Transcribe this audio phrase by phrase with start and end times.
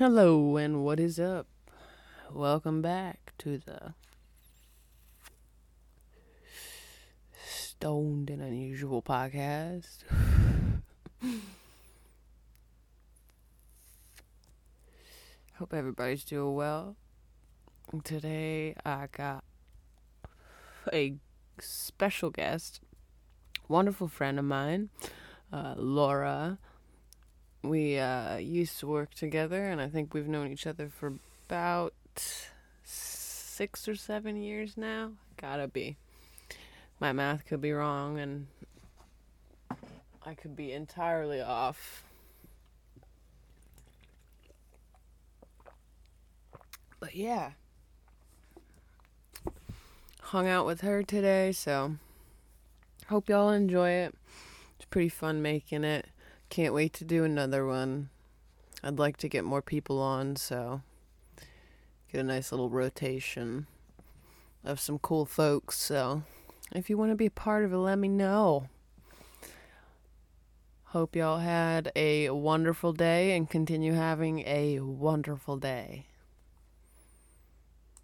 [0.00, 1.46] Hello, and what is up?
[2.32, 3.92] Welcome back to the
[7.44, 10.04] Stoned and Unusual podcast.
[15.58, 16.96] Hope everybody's doing well.
[18.02, 19.44] Today I got
[20.90, 21.16] a
[21.58, 22.80] special guest,
[23.68, 24.88] wonderful friend of mine,
[25.52, 26.58] uh, Laura.
[27.62, 31.14] We uh, used to work together, and I think we've known each other for
[31.46, 31.92] about
[32.82, 35.12] six or seven years now.
[35.36, 35.96] Gotta be.
[36.98, 38.46] My math could be wrong, and
[40.24, 42.04] I could be entirely off.
[46.98, 47.52] But yeah.
[50.20, 51.96] Hung out with her today, so
[53.08, 54.14] hope y'all enjoy it.
[54.76, 56.06] It's pretty fun making it.
[56.50, 58.10] Can't wait to do another one.
[58.82, 60.82] I'd like to get more people on, so
[62.10, 63.68] get a nice little rotation
[64.64, 65.78] of some cool folks.
[65.78, 66.24] So
[66.72, 68.68] if you want to be a part of it, let me know.
[70.86, 76.06] Hope y'all had a wonderful day and continue having a wonderful day.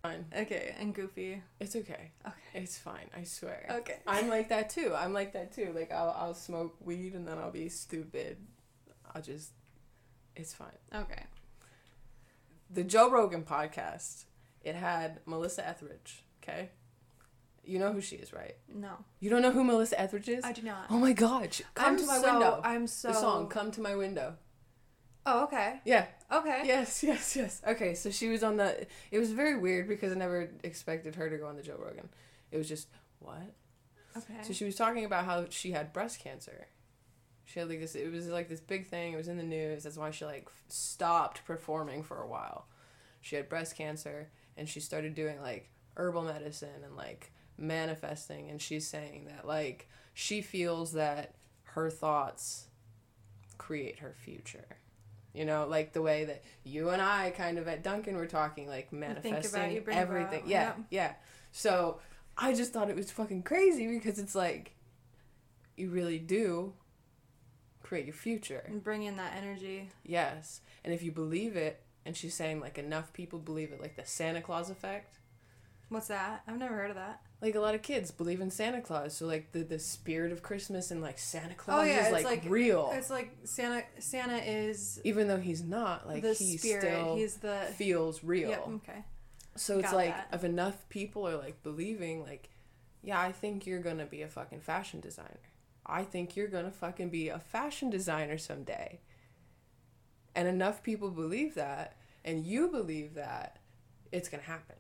[0.07, 0.27] Fine.
[0.37, 1.43] Okay, and Goofy.
[1.61, 2.13] It's okay.
[2.27, 2.35] Okay.
[2.55, 3.11] It's fine.
[3.17, 3.67] I swear.
[3.71, 3.99] Okay.
[4.07, 4.93] I'm like that too.
[4.97, 5.73] I'm like that too.
[5.75, 8.39] Like I'll I'll smoke weed and then I'll be stupid.
[9.15, 9.51] I'll just
[10.37, 10.69] it's fine.
[10.95, 11.25] Okay.
[12.71, 14.25] The Joe Rogan podcast,
[14.63, 16.71] it had Melissa Etheridge, okay?
[17.65, 18.57] You know who she is, right?
[18.73, 19.05] No.
[19.19, 20.45] You don't know who Melissa Etheridge is?
[20.45, 20.87] I do not.
[20.91, 21.57] Oh my god.
[21.75, 22.61] Come I'm to my so, window.
[22.63, 23.09] I'm so.
[23.09, 24.35] The song Come to My Window.
[25.25, 25.81] Oh, okay.
[25.85, 26.07] Yeah.
[26.31, 26.63] Okay.
[26.65, 27.63] Yes, yes, yes.
[27.67, 31.31] Okay, so she was on the it was very weird because I never expected her
[31.31, 32.09] to go on the Joe Rogan.
[32.51, 32.89] It was just
[33.21, 33.55] what?
[34.17, 34.43] Okay.
[34.43, 36.69] So she was talking about how she had breast cancer.
[37.45, 37.95] She had like this.
[37.95, 39.13] It was like this big thing.
[39.13, 39.85] It was in the news.
[39.85, 42.67] That's why she like stopped performing for a while.
[43.21, 48.51] She had breast cancer, and she started doing like herbal medicine and like manifesting.
[48.51, 51.35] And she's saying that like she feels that
[51.75, 52.67] her thoughts
[53.59, 54.79] create her future.
[55.37, 58.67] You know, like the way that you and I kind of at Duncan were talking,
[58.69, 60.45] like manifesting you everything.
[60.47, 60.79] Yeah, Yep.
[60.91, 61.13] yeah.
[61.53, 62.01] So
[62.39, 64.75] I just thought it was fucking crazy because it's like
[65.77, 66.73] you really do
[67.83, 68.65] create your future.
[68.67, 69.91] and bring in that energy.
[70.05, 70.61] Yes.
[70.85, 74.05] And if you believe it, and she's saying like enough people believe it, like the
[74.07, 75.19] Santa Claus effect.
[75.89, 76.43] What's that?
[76.49, 77.21] I've never heard of that.
[77.43, 80.43] Like a lot of kids believe in Santa Claus, so like the the spirit of
[80.43, 82.91] Christmas and like Santa oh, Claus Oh, yeah, is it's like, like- real.
[82.95, 83.85] It's like Santa.
[83.99, 86.83] Santa is Even though he's not, like the he spirit.
[86.83, 87.59] still He's the.
[87.77, 88.49] feels real.
[88.51, 88.69] Yep.
[88.77, 89.05] Okay.
[89.57, 90.29] So it's Got like that.
[90.33, 92.49] if enough people are like believing, like,
[93.03, 95.41] yeah, I think you're gonna be a fucking fashion designer.
[95.85, 99.01] I think you're gonna fucking be a fashion designer someday.
[100.35, 103.59] And enough people believe that, and you believe that,
[104.11, 104.77] it's gonna happen.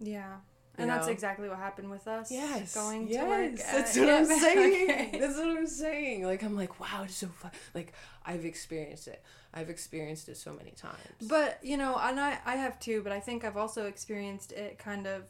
[0.00, 0.36] Yeah.
[0.78, 2.30] And that's exactly what happened with us.
[2.30, 3.56] Yes, Going yes, to work.
[3.56, 4.90] That's what I'm saying.
[4.90, 5.18] okay.
[5.18, 6.24] That's what I'm saying.
[6.24, 7.50] Like I'm like, wow, it's so fun.
[7.74, 7.92] Like
[8.24, 9.22] I've experienced it.
[9.52, 10.96] I've experienced it so many times.
[11.28, 14.78] But you know, and I I have too, but I think I've also experienced it
[14.78, 15.24] kind of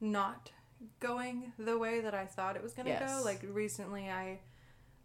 [0.00, 0.50] not
[1.00, 3.00] going the way that I thought it was gonna Yes.
[3.18, 3.24] go.
[3.24, 4.38] Like recently, I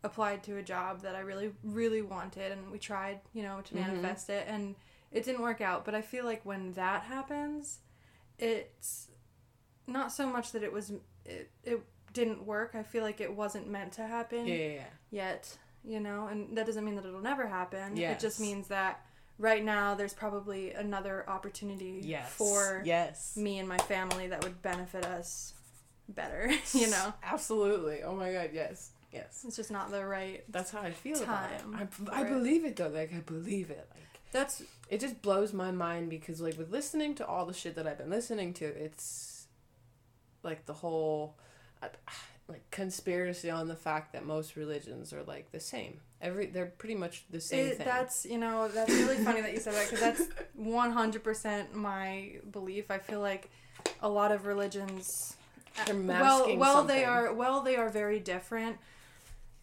[0.04, 3.74] applied to a job that I really really wanted, and we tried, you know, to
[3.74, 3.88] Mhm.
[3.88, 4.76] manifest it, and
[5.12, 5.86] it didn't work out.
[5.86, 7.80] But I feel like when that happens,
[8.40, 9.08] it's
[9.88, 10.92] not so much that it was
[11.26, 11.82] it, it
[12.14, 12.76] didn't work.
[12.76, 14.84] I feel like it wasn't meant to happen yeah, yeah, yeah.
[15.12, 17.98] yet, you know, and that doesn't mean that it'll never happen.
[17.98, 19.04] It just means that
[19.40, 22.32] right now there's probably another opportunity Yes.
[22.32, 23.36] for yes.
[23.36, 25.54] me and my family that would benefit us
[26.08, 27.14] better, you know.
[27.24, 28.04] Absolutely.
[28.04, 28.92] Oh my god, yes.
[29.12, 29.44] Yes.
[29.48, 30.44] It's just not the right.
[30.50, 31.28] That's how I feel Time
[31.74, 32.12] about it.
[32.12, 32.88] I, I believe it though.
[32.88, 33.88] Like I believe it.
[33.94, 37.76] Like That's it just blows my mind because like with listening to all the shit
[37.76, 39.33] that I've been listening to, it's
[40.44, 41.36] like the whole
[41.82, 41.88] uh,
[42.48, 46.00] like conspiracy on the fact that most religions are like the same.
[46.22, 47.86] Every they're pretty much the same it, thing.
[47.86, 50.24] that's you know that's really funny that you said that because that's
[50.56, 52.90] one hundred percent my belief.
[52.92, 53.50] I feel like
[54.02, 55.36] a lot of religions
[55.86, 57.06] They're well well they something.
[57.06, 58.78] are well they are very different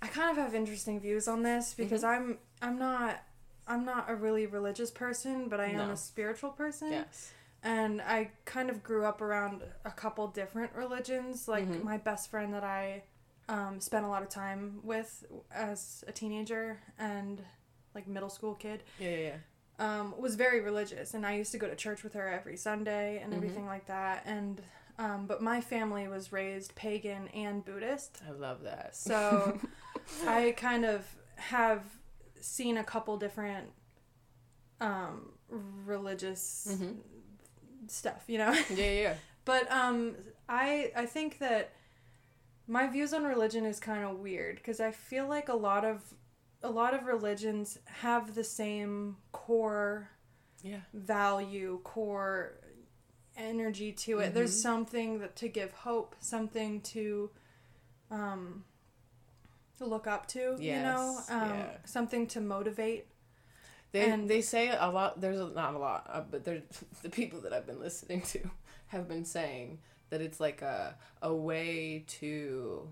[0.02, 2.30] i kind of have interesting views on this because Mm-hmm.
[2.32, 3.22] i'm i'm not
[3.68, 5.90] i'm not a really religious person but i am No.
[5.92, 7.32] a spiritual person yes.
[7.62, 11.82] And i kind of grew up around a couple different religions like Mhm.
[11.84, 13.02] my best friend that i
[13.48, 17.42] um, spent a lot of time with as a teenager and
[17.96, 19.16] like middle school kid Yeah, yeah,
[19.80, 20.00] yeah.
[20.00, 23.18] um, was very religious, and I used to go to church with her every Sunday
[23.20, 23.36] and Mhm.
[23.36, 24.22] everything like that.
[24.26, 24.62] And
[24.98, 28.94] um, but my family was raised pagan and Buddhist, I love that.
[28.94, 29.58] so
[30.26, 31.06] I kind of
[31.36, 31.82] have
[32.40, 33.72] seen a couple different
[34.80, 35.32] um
[35.84, 36.96] religious Mhm.
[37.88, 38.52] Stuff, you know.
[38.52, 39.14] Yeah, yeah, yeah.
[39.46, 40.14] But um,
[40.48, 41.72] I I think that
[42.68, 46.14] my views on religion is kind of weird because I feel like a lot of
[46.62, 50.10] a lot of religions have the same core
[50.62, 50.80] Yeah.
[50.92, 52.60] value, core
[53.36, 54.34] energy to it.
[54.34, 54.62] There's Mhm.
[54.62, 57.30] something that to give hope, something to
[58.10, 58.64] um
[59.78, 61.76] to look up to, you know, um, yeah.
[61.86, 63.06] something to motivate.
[63.92, 65.20] They And- they say a lot.
[65.20, 66.62] There's a, not a lot, uh, but there's
[67.02, 68.50] the people that I've been listening to
[68.88, 72.88] have been saying that it's like a a way to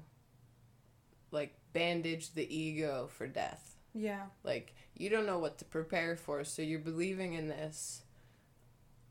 [1.31, 3.77] like bandage the ego for death.
[3.95, 4.27] Yeah.
[4.45, 8.03] Like you don't know what to prepare for, so you're believing in this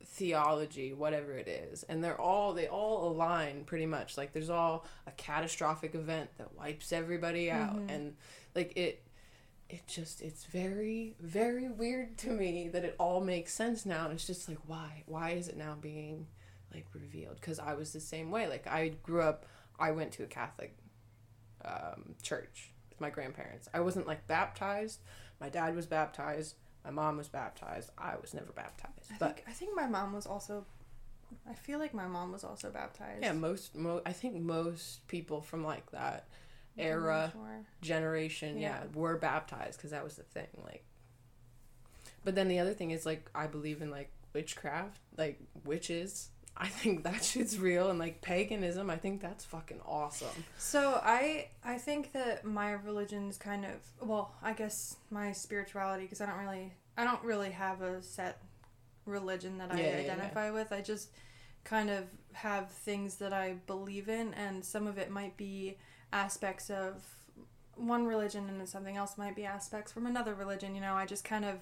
[0.04, 4.16] theology, whatever it is, and they're all they all align pretty much.
[4.16, 7.90] Like there's all a catastrophic event that wipes everybody out, Mhm.
[7.90, 8.16] and
[8.54, 9.02] like it.
[9.70, 14.14] It just it's very very weird to me that it all makes sense now and
[14.14, 16.26] it's just like why why is it now being
[16.72, 17.36] like revealed?
[17.36, 19.44] Because I was the same way like I grew up
[19.78, 20.74] I went to a Catholic
[21.64, 23.68] um, church with my grandparents.
[23.74, 25.00] I wasn't like baptized.
[25.40, 26.54] My dad was baptized.
[26.84, 27.90] My mom was baptized.
[27.98, 30.64] I was never baptized I but think I think my mom was also
[31.46, 33.22] I feel like my mom was also baptized.
[33.22, 36.26] yeah most mo- I think most people from like that
[36.78, 37.64] era sure.
[37.82, 38.86] generation yeah, Yeah.
[38.94, 40.84] were baptized because that was the thing like
[42.24, 46.66] but then the other thing is like i believe in like witchcraft like witches i
[46.66, 51.78] think that shit's real and like paganism i think that's fucking awesome So I I
[51.78, 53.72] think that my religion's kind of
[54.06, 58.42] well, I guess my spirituality because I don't really I don't really have a set
[59.06, 60.12] religion that I Yeah, yeah, yeah.
[60.12, 60.72] identify with.
[60.72, 61.10] I just
[61.64, 65.76] kind of have things that I believe in and some of it might be
[66.12, 67.04] aspects of
[67.76, 70.94] one religion and something else might be aspects from another religion, you know.
[70.94, 71.56] I just kind of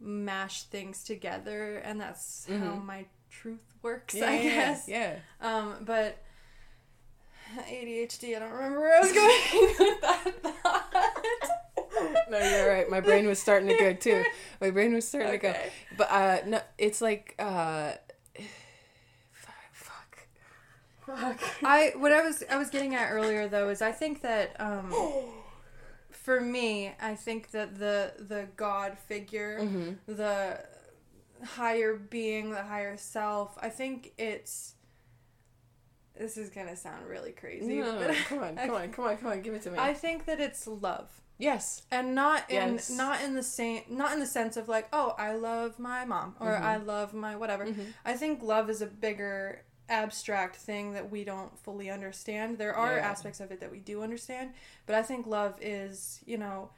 [0.00, 2.84] mash things together and that's how Mhm.
[2.84, 4.88] my truth works, yeah I yeah, guess.
[4.88, 6.18] yeah Um, but
[7.68, 10.94] ADHD, I don't remember where I was going with that thought.
[12.30, 14.24] no you're right my brain was starting to go too
[14.60, 15.54] my brain was starting to go
[15.96, 17.92] but uh no it's like uh
[21.06, 24.54] fuck I what I was I was getting at earlier though is I think that
[24.60, 24.92] um,
[26.10, 30.12] for me I think that the the God figure, mm-hmm.
[30.12, 30.64] the
[31.44, 34.74] higher being, the higher self, I think it's.
[36.18, 39.04] This is gonna sound really crazy, no, no, no, but come on come on come
[39.06, 41.08] on come on give it to me I think that it's love.
[41.38, 42.90] yes and not in Yes.
[42.90, 46.36] not in the same not in the sense of like oh i love my mom
[46.38, 46.60] or Mhm.
[46.62, 47.86] i love my whatever Mhm.
[48.04, 52.96] i think love is a bigger abstract thing that we don't fully understand there are
[52.96, 53.08] Yeah.
[53.10, 54.50] aspects of it that we do understand
[54.86, 56.70] but i think love is you know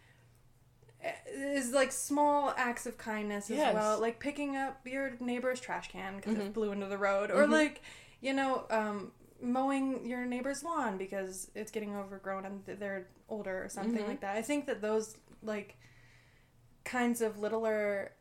[1.02, 3.74] eh, is like small acts of kindness as Yes.
[3.74, 6.46] well like picking up your neighbor's trash can because Mhm.
[6.46, 7.50] it blew into the road or Mhm.
[7.50, 7.82] like
[8.20, 13.68] you know um mowing your neighbor's lawn because it's getting overgrown and they're older or
[13.68, 14.08] something Mhm.
[14.08, 14.36] like that.
[14.36, 15.76] I think that those like
[16.84, 18.12] kinds of littler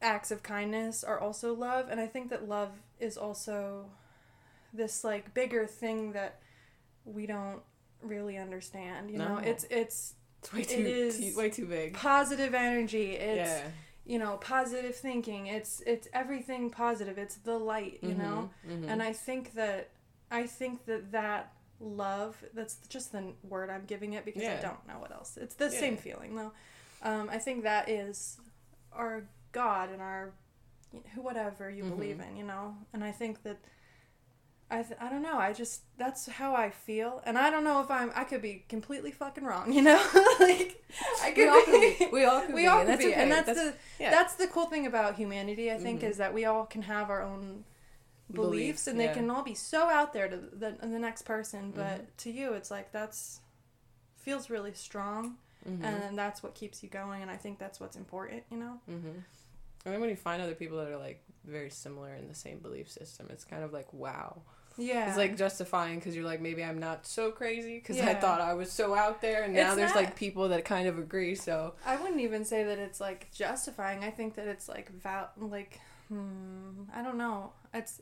[0.00, 2.70] acts of kindness are also love and I think that love
[3.02, 3.86] is also
[4.72, 6.40] this like bigger thing that
[7.04, 7.60] we don't
[8.02, 9.38] really understand, you know.
[9.38, 11.94] It's it's It's way too, is- too way too big.
[11.94, 13.12] positive energy.
[13.12, 13.68] It's yeah.
[14.04, 15.46] you know, positive thinking.
[15.48, 17.18] It's it's everything positive.
[17.18, 18.50] It's the light, you know.
[18.66, 18.88] Mhm, mhm.
[18.88, 19.90] And I think that
[20.30, 24.86] I think that that love that's just the word I'm giving it because I don't
[24.86, 25.36] know what else.
[25.36, 26.52] It's the same feeling though.
[27.02, 28.38] Um, I think that is
[28.92, 30.32] our God and our
[31.16, 31.90] whatever you Mhm.
[31.90, 32.76] believe in, you know.
[32.92, 33.58] And I think that
[34.70, 35.36] I th- I don't know.
[35.38, 38.10] I just that's how I feel, and I don't know if I'm.
[38.14, 39.96] I could be completely fucking wrong, you know.
[40.40, 40.82] like
[41.22, 42.08] I could we all could be.
[42.10, 42.66] We all could we be.
[42.68, 43.22] all and could that's be, okay.
[43.22, 44.10] and that's, that's the yeah.
[44.10, 45.70] that's the cool thing about humanity.
[45.70, 46.04] I think Mhm.
[46.10, 47.64] is that we all can have our own
[48.32, 51.70] beliefs, Beliefs, and they can all be so out there to the the next person,
[51.72, 52.06] but Mhm.
[52.18, 53.40] to you, it's like that's
[54.16, 55.36] feels really strong,
[55.68, 55.84] Mhm.
[55.84, 57.20] and that's what keeps you going.
[57.20, 58.80] And I think that's what's important, you know.
[59.84, 62.58] And then when you find other people that are like very similar in the same
[62.58, 64.42] belief system, it's kind of like wow.
[64.78, 68.40] Yeah, It's like justifying because you're like maybe I'm not so crazy because I thought
[68.40, 70.98] I was so out there, and now It's there's not- like people that kind of
[70.98, 71.34] agree.
[71.34, 74.02] So I wouldn't even say that it's like justifying.
[74.02, 77.52] I think that it's like val like hmm, I don't know.
[77.74, 78.00] It's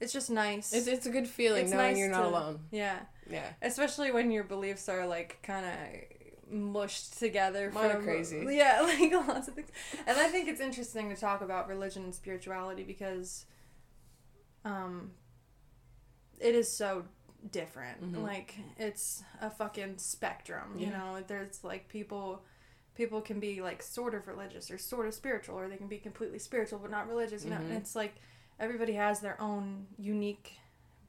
[0.00, 0.72] it's just nice.
[0.72, 2.60] it's it's a good feeling It's knowing nice you're not to- alone.
[2.70, 3.00] yeah.
[3.30, 3.46] Yeah.
[3.62, 5.72] especially when your beliefs are like kind of
[6.50, 8.44] mushed together Mine are from crazy.
[8.50, 9.68] yeah like lots of things
[10.06, 13.46] and i think it's interesting to talk about religion and spirituality because
[14.64, 15.12] um
[16.40, 17.04] it is so
[17.50, 18.22] different Mhm.
[18.22, 20.98] like it's a fucking spectrum you Yeah.
[20.98, 22.44] know there's like people
[22.94, 25.96] people can be like sort of religious or sort of spiritual, or they can be
[25.96, 27.44] completely spiritual but not religious.
[27.44, 27.76] You know, and Mhm.
[27.78, 28.16] it's like
[28.58, 30.58] everybody has their own unique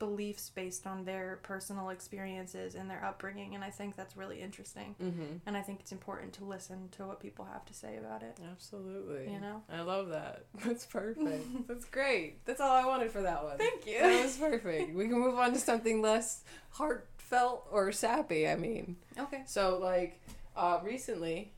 [0.02, 4.96] beliefs based on their personal experiences and their upbringing, and I think that's really interesting.
[5.00, 5.38] Mm-hmm.
[5.46, 8.40] And I think it's important to listen to what people have to say about it.
[8.52, 9.32] Absolutely.
[9.32, 9.62] You know?
[9.72, 10.46] I love that.
[10.66, 11.46] That's perfect.
[11.68, 12.44] That's great.
[12.46, 13.60] That's all I wanted for that one.
[13.60, 14.00] Thank you.
[14.02, 14.96] That was perfect.
[14.96, 18.96] We can move on to something less heartfelt or sappy, I mean.
[19.20, 19.44] Okay.
[19.46, 20.20] So, like,
[20.58, 21.54] uh, recently,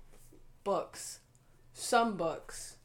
[0.66, 1.20] books,
[1.74, 2.76] some books,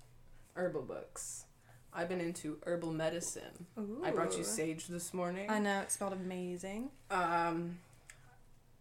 [0.54, 1.46] herbal books.
[1.92, 3.66] I've been into herbal medicine.
[4.04, 5.50] I brought you sage this morning.
[5.50, 6.90] I know it smelled amazing.
[7.10, 7.78] Um,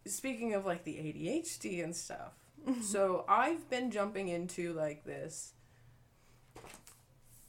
[0.05, 2.33] speaking of like the ADHD and stuff,
[2.81, 5.53] so I've been jumping into like this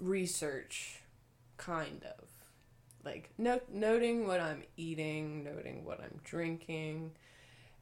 [0.00, 1.00] research,
[1.56, 2.28] kind of,
[3.04, 7.12] like noting what I'm eating, noting what I'm drinking,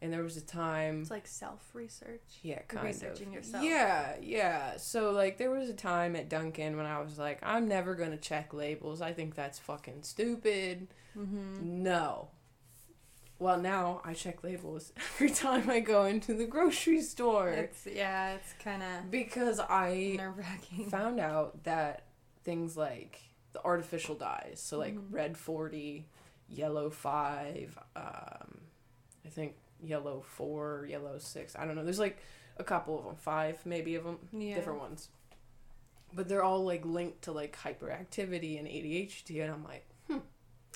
[0.03, 1.01] and there was a time.
[1.03, 2.23] It's like self research.
[2.43, 3.35] Yeah, kind researching of.
[3.35, 3.65] yourself.
[3.65, 4.77] Yeah, yeah.
[4.77, 8.17] So like there was a time at duncan when I was like, I'm never gonna
[8.19, 9.01] check labels.
[9.01, 10.89] I think that's fucking stupid.
[11.17, 11.83] Mm-hmm.
[11.83, 12.29] No.
[13.39, 18.35] Well, now I check labels every time I go into the grocery store It's yeah,
[18.35, 20.19] it's kind of because I
[20.91, 22.05] found out that
[22.45, 23.21] things like
[23.53, 25.07] the artificial dyes, so like Mhm.
[25.11, 26.07] red 40,
[26.49, 28.59] yellow 5, um,
[29.25, 31.85] I think yellow 4, yellow 6, I don't know.
[31.85, 32.19] There's like
[32.57, 34.55] a couple of them, five maybe of them, Yeah.
[34.55, 35.09] different ones.
[36.13, 40.19] But they're all like linked to like hyperactivity and ADHD, and I'm like, hmm.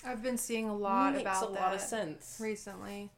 [0.05, 2.37] I've been seeing a lot makes about a that lot of sense.
[2.39, 3.11] recently.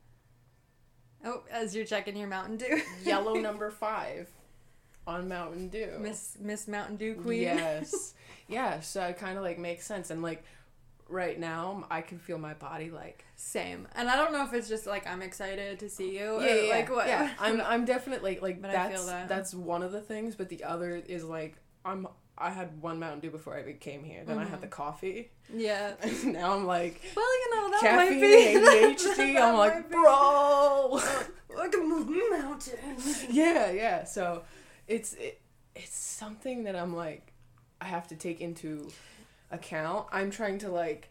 [1.26, 2.82] Oh, as you're checking your Mountain Dew.
[3.04, 4.30] Yellow number five
[5.08, 5.98] on Mountain Dew.
[6.00, 7.42] Miss Miss Mountain Dew Queen.
[7.42, 8.14] Yes.
[8.48, 10.10] yeah, so it kind of like makes sense.
[10.10, 10.44] And like
[11.14, 13.26] right now, I can feel my body like.
[13.36, 13.88] Same.
[13.96, 16.42] And I don't know if it's just like I'm excited to see you.
[16.42, 17.32] Yeah, or, yeah, like what yeah.
[17.40, 19.30] I'm, I'm definitely like, But I that's, feel that.
[19.30, 20.36] that's one of the things.
[20.36, 21.56] But the other is like,
[21.86, 24.24] I'm, I had one Mountain Dew before I came here.
[24.26, 24.74] Then I had the mm-hmm.
[24.74, 25.32] coffee.
[25.54, 25.94] Yeah.
[26.02, 29.42] And now I'm like, Well, you know, that caffeine, might be ADHD.
[29.42, 31.00] I'm like, bro.
[31.62, 33.26] I can move mountains.
[33.30, 34.04] yeah, yeah.
[34.04, 34.44] So
[34.88, 35.40] it's it,
[35.76, 37.34] it's something that I'm like
[37.80, 38.90] I have to take into
[39.54, 40.08] account.
[40.12, 41.10] I'm trying to like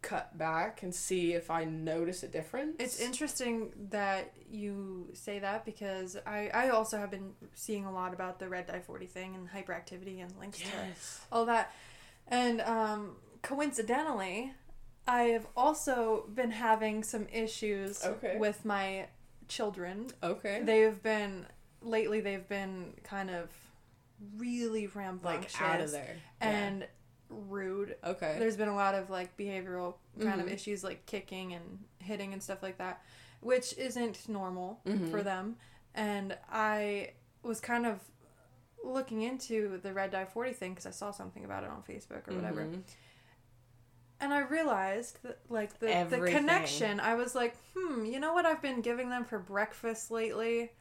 [0.00, 2.76] cut back and see if I notice a difference.
[2.80, 8.12] It's interesting that you say that because I, I also have been seeing a lot
[8.12, 11.20] about the red dye 40 thing and hyperactivity and links to Yes.
[11.30, 11.72] all that.
[12.28, 14.52] And um, coincidentally,
[15.06, 18.36] I have also been having some issues Okay.
[18.38, 19.06] with my
[19.48, 20.08] children.
[20.22, 20.62] Okay.
[20.64, 21.46] They've been,
[21.80, 23.50] lately, they've been kind of
[24.36, 26.16] really rambunctious like out of there.
[26.40, 26.78] Yeah.
[27.32, 27.96] Rude.
[28.04, 28.36] okay.
[28.38, 30.52] There's been a lot of like behavioral kind of Mhm.
[30.54, 33.02] issues like kicking and hitting and stuff like that,
[33.40, 35.10] which isn't normal Mhm.
[35.10, 35.56] for them.
[35.94, 37.12] And I
[37.42, 38.00] was kind of
[38.84, 42.26] looking into the red dye 40 thing because I saw something about it on Facebook
[42.28, 42.62] or whatever.
[42.64, 42.82] Mhm.
[44.20, 48.46] And I realized that like the, the connection, I was like, hmm, you know what
[48.46, 50.72] I've been giving them for breakfast lately?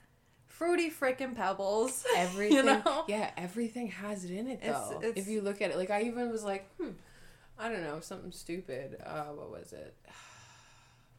[0.52, 2.06] Fruity frickin' pebbles.
[2.16, 2.66] Everything.
[2.66, 3.06] know?
[3.08, 4.98] Yeah, everything has it in it though.
[5.02, 6.90] it's- if you look at it, like I even was like, hmm,
[7.58, 8.98] I don't know, something stupid.
[9.06, 9.96] Uh, what was it?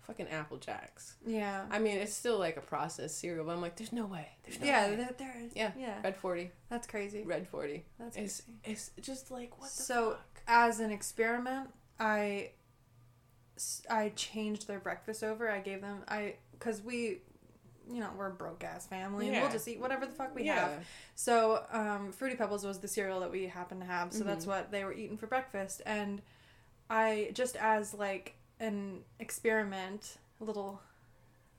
[0.02, 1.14] Fucking Apple Jacks.
[1.24, 1.64] Yeah.
[1.70, 4.28] I mean, it's still like a processed cereal, but I'm like, there's no way.
[4.44, 4.96] There's no yeah, way.
[4.96, 5.52] there, there is.
[5.54, 5.70] Yeah.
[5.78, 5.94] Yeah.
[6.02, 6.50] Red 40.
[6.68, 7.22] That's crazy.
[7.22, 7.84] Red 40.
[8.00, 8.58] That's It's, crazy.
[8.64, 10.42] it's just like, what the So, fuck?
[10.48, 11.70] as an experiment,
[12.00, 12.50] I
[13.88, 15.48] I changed their breakfast over.
[15.48, 17.18] I gave them I because we,
[17.94, 19.42] you know, we're a broke ass family Yeah.
[19.42, 20.68] we'll just eat whatever the fuck we yeah.
[20.70, 20.86] have.
[21.14, 24.12] So, um, Fruity Pebbles was the cereal that we happened to have.
[24.12, 24.48] So that's Mhm.
[24.48, 25.82] what they were eating for breakfast.
[25.86, 26.22] And
[26.90, 30.80] I just as like an experiment, a little,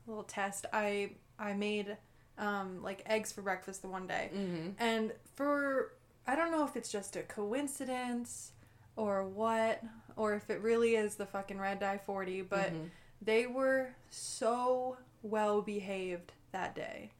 [0.07, 0.65] little test.
[0.73, 1.97] I I made
[2.37, 4.31] um, like eggs for breakfast the one day.
[4.33, 4.69] Mm-hmm.
[4.79, 5.93] And for
[6.25, 8.51] I don't know if it's just a coincidence
[8.95, 9.83] or what,
[10.15, 12.89] or if it really is the fucking red dye 40, but Mhm.
[13.21, 17.11] they were so well behaved that day.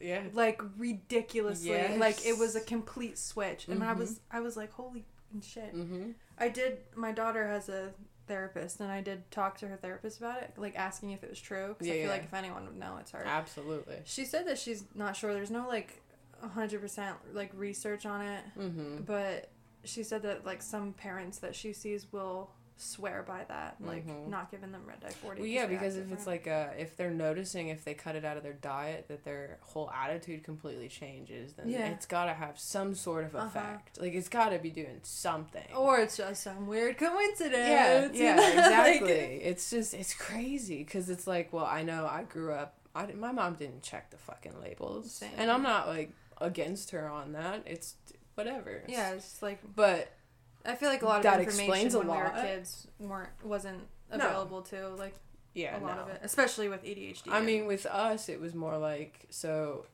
[0.00, 0.22] yeah.
[0.32, 1.96] Like ridiculously.
[1.98, 3.68] Like it was a complete switch.
[3.68, 3.98] And I Mhm.
[3.98, 5.04] was I was like, holy
[5.42, 5.74] shit.
[5.74, 6.12] Mm-hmm.
[6.38, 7.92] I did my daughter has a
[8.28, 11.40] therapist and I did talk to her therapist about it, like asking if it was
[11.40, 11.68] true.
[11.68, 12.12] Because Yeah, I feel yeah.
[12.12, 13.24] like if anyone would know, it's her.
[13.26, 13.96] Absolutely.
[14.04, 15.32] She said that she's not sure.
[15.34, 16.00] There's no like
[16.40, 19.02] hundred percent like research on it, Mm-hmm.
[19.04, 19.50] but
[19.84, 22.50] she said that like some parents that she sees will
[22.80, 24.28] swear by that, like Mhm.
[24.28, 25.40] not giving them red dye forty.
[25.40, 28.36] Well, yeah, because if it's like uh if they're noticing if they cut it out
[28.36, 31.88] of their diet that their whole attitude completely changes, then Yeah.
[31.88, 33.46] it's got to have some sort of Uh-huh.
[33.46, 34.00] effect.
[34.00, 35.66] Like it's got to be doing something.
[35.74, 37.52] or it's just some weird coincidence.
[37.68, 38.42] yeah, yeah, know?
[38.42, 39.40] Like- exactly.
[39.42, 42.74] it's just it's crazy because it's like, well, I know I grew up.
[42.94, 45.30] I my mom didn't check the fucking labels, Same.
[45.36, 47.62] and I'm not like against her on that.
[47.66, 47.94] It's
[48.34, 48.82] whatever.
[48.86, 50.12] Yeah, it's like But
[50.68, 53.30] I feel like a lot of That information explains a when we were kids weren't
[53.42, 54.16] wasn't No.
[54.26, 55.14] available to like
[55.54, 56.02] yeah, a lot no.
[56.02, 57.32] of it, especially with ADHD.
[57.32, 59.86] I mean, with us, it was more like so.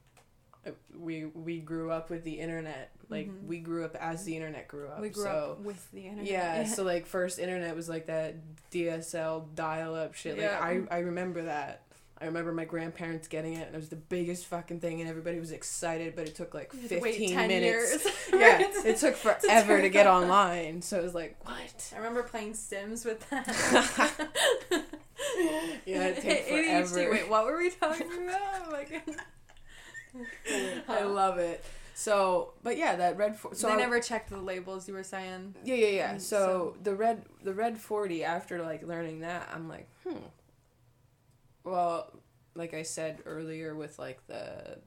[0.67, 2.91] uh, We we grew up with the internet.
[3.09, 3.47] Like Mhm.
[3.47, 5.01] we grew up as the internet grew up.
[5.01, 6.27] we grew so, up with the internet.
[6.31, 8.35] Yeah, so like first internet was like that
[8.71, 10.39] DSL dial up shit.
[10.39, 11.83] Like I I remember that.
[12.21, 15.41] I remember my grandparents getting it and it was the biggest fucking thing and everybody
[15.41, 17.65] was excited, but it took like to wait 15 10 minutes.
[17.65, 18.07] years.
[18.33, 20.81] Yeah, it took forever to, get online.
[20.83, 21.93] So it was like, what?
[21.93, 23.47] I remember playing Sims with that.
[25.87, 26.87] Yeah, it took ADHD.
[26.89, 27.11] forever.
[27.11, 28.41] Wait, what were we talking about?
[28.67, 29.17] Oh my goodness.
[30.89, 31.65] I love it.
[31.95, 34.87] So, but yeah, that red fo- so they I- never checked the labels.
[34.89, 35.55] You were saying.
[35.65, 36.15] Yeah, yeah, yeah.
[36.15, 40.17] Mm, So, so- the red the red 40 after like learning that, I'm like, hmm.
[41.65, 42.13] Well,
[42.55, 44.79] like I said earlier with like the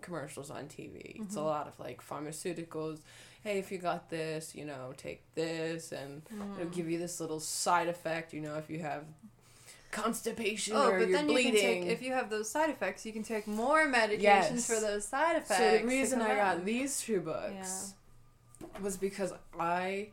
[0.00, 1.44] commercials on TV, it's a Mhm.
[1.44, 3.00] lot of like pharmaceuticals.
[3.44, 6.22] Hey, if you got this, you know, take this and
[6.56, 6.72] it'll Mm.
[6.72, 9.04] give you this little side effect, you know, if you have
[9.92, 11.52] constipation Oh, or but you're then bleeding.
[11.54, 14.66] you can take if you have those side effects, you can take more medications Yes.
[14.66, 15.58] for those side effects.
[15.58, 16.64] So the reason I got them.
[16.64, 17.94] these two books
[18.80, 20.12] was because I,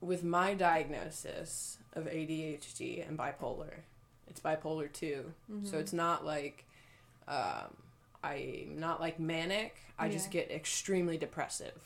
[0.00, 3.80] with my diagnosis of ADHD and bipolar,
[4.28, 5.32] it's bipolar 2
[5.64, 5.80] so Mhm.
[5.80, 6.64] it's not like,
[7.26, 7.76] um,
[8.22, 9.76] I'm not like manic.
[9.98, 11.80] I just get extremely depressive.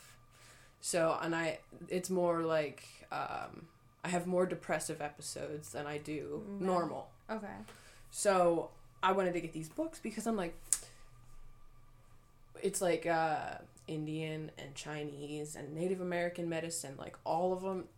[0.81, 1.59] So and I,
[1.89, 3.67] it's more like um,
[4.05, 6.67] I have more depressive episodes than I do Yeah.
[6.67, 7.11] normal.
[7.31, 7.57] okay.
[8.11, 8.71] So
[9.03, 10.55] I wanted to get these books because I'm like,
[12.63, 17.89] it's like uh, Indian and Chinese and Native American medicine, like all of them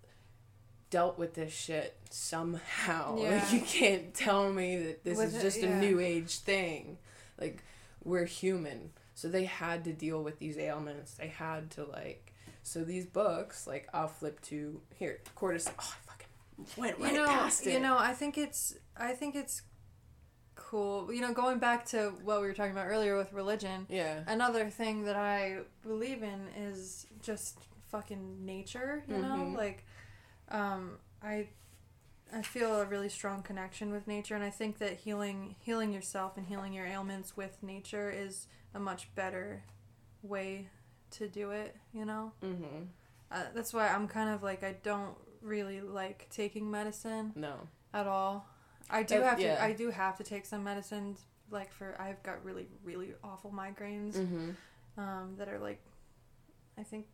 [0.94, 3.16] dealt with this shit somehow.
[3.18, 3.40] Yeah.
[3.42, 6.98] Like you can't tell me that this With is it- just a new age thing.
[7.40, 7.62] Like
[8.04, 11.14] we're human, so they had to deal with these ailments.
[11.14, 12.32] They had to like.
[12.62, 15.72] So these books, like I'll flip to here, cortisol.
[15.78, 17.72] Oh, I fucking went right you know, past it.
[17.72, 19.62] you know, I think it's, I think it's
[20.54, 21.12] cool.
[21.12, 24.20] You know, going back to what we were talking about earlier with religion, yeah.
[24.28, 27.58] another thing that I believe in is just
[27.90, 29.02] fucking nature.
[29.08, 29.56] You know, Mhm.
[29.56, 29.84] like,
[30.50, 31.48] um, I,
[32.32, 36.36] I feel a really strong connection with nature, and I think that healing, healing yourself
[36.36, 39.62] and healing your ailments with nature is a much better
[40.22, 40.68] way
[41.12, 41.76] to do it.
[41.92, 42.32] You know.
[42.42, 42.84] Mm-hmm.
[43.30, 47.54] Uh, that's why I'm kind of like I don't really like taking medicine No.
[47.92, 48.46] at all.
[48.90, 49.56] I do That- have yeah.
[49.56, 49.62] to.
[49.64, 54.14] I do have to take some medicines, like for I've got really really awful migraines
[54.16, 54.50] Mm-hmm.
[55.00, 55.80] um, that are like,
[56.78, 57.06] I think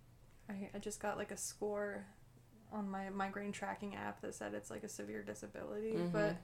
[0.49, 2.05] I I just got like a score
[2.73, 6.13] on my migraine tracking app that said it's like a severe disability, Mhm.
[6.13, 6.37] but.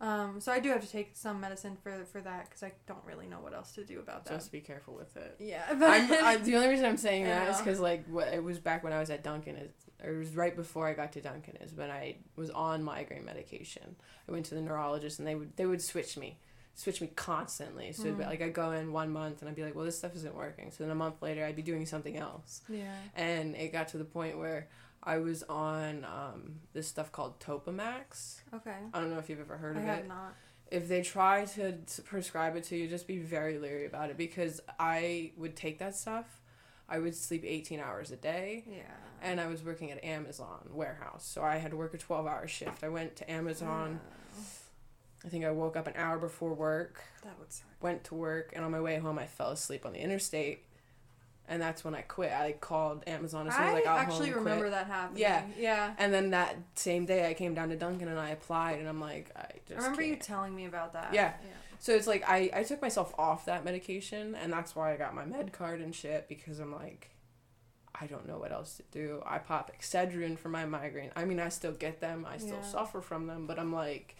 [0.00, 3.02] Um, so I do have to take some medicine for for that because I don't
[3.06, 4.34] really know what else to do about that.
[4.34, 5.36] Just be careful with it.
[5.38, 8.42] yeah, I'm, but I, the only reason I'm saying that is because like what it
[8.42, 9.70] was back when I was at Duncan is
[10.04, 13.24] or it was right before I got to Duncan is when I was on migraine
[13.24, 13.94] medication.
[14.28, 16.38] I went to the neurologist and they would they would switch me,
[16.74, 17.92] switch me constantly.
[17.92, 18.18] So Mm.
[18.26, 20.72] like I'd go in one month and I'd be like, well, this stuff isn't working.
[20.72, 22.92] So then a month later I'd be doing something else, yeah.
[23.14, 24.66] and it got to the point where
[25.04, 28.40] I was on um, this stuff called Topamax.
[28.54, 28.76] Okay.
[28.92, 30.08] I don't know if you've ever heard I of have it.
[30.08, 30.34] not.
[30.70, 34.60] if they try to prescribe it to you, just be very leery about it because
[34.78, 36.40] I would take that stuff.
[36.88, 38.82] I would sleep 18 hours a day Yeah.
[39.22, 41.24] and I was working at Amazon warehouse.
[41.26, 42.82] So I had to work a 12 hour shift.
[42.84, 44.00] I went to Amazon.
[44.02, 44.42] Oh,
[45.24, 47.66] I think I woke up an hour before work, that would suck.
[47.80, 50.63] went to work, and on my way home, I fell asleep on the interstate.
[51.46, 52.32] And that's when I quit.
[52.32, 54.38] I called Amazon as soon as I, was like, I got actually home.
[54.44, 54.72] remember quit.
[54.72, 55.20] that happening.
[55.22, 55.44] Yeah.
[55.58, 55.94] Yeah.
[55.98, 59.00] And then that same day, I came down to Duncan and I applied, and I'm
[59.00, 60.22] like, I just I remember you can't.
[60.22, 61.12] telling me about that.
[61.12, 61.34] Yeah.
[61.80, 65.14] So it's like I, I took myself off that medication and that's why I got
[65.14, 67.10] my med card and shit because I'm like
[67.94, 69.22] I don't know what else to do.
[69.26, 71.10] I pop Excedrin for my migraine.
[71.14, 72.26] I mean I still get them.
[72.26, 72.62] I still Yeah.
[72.62, 74.16] suffer from them, but I'm like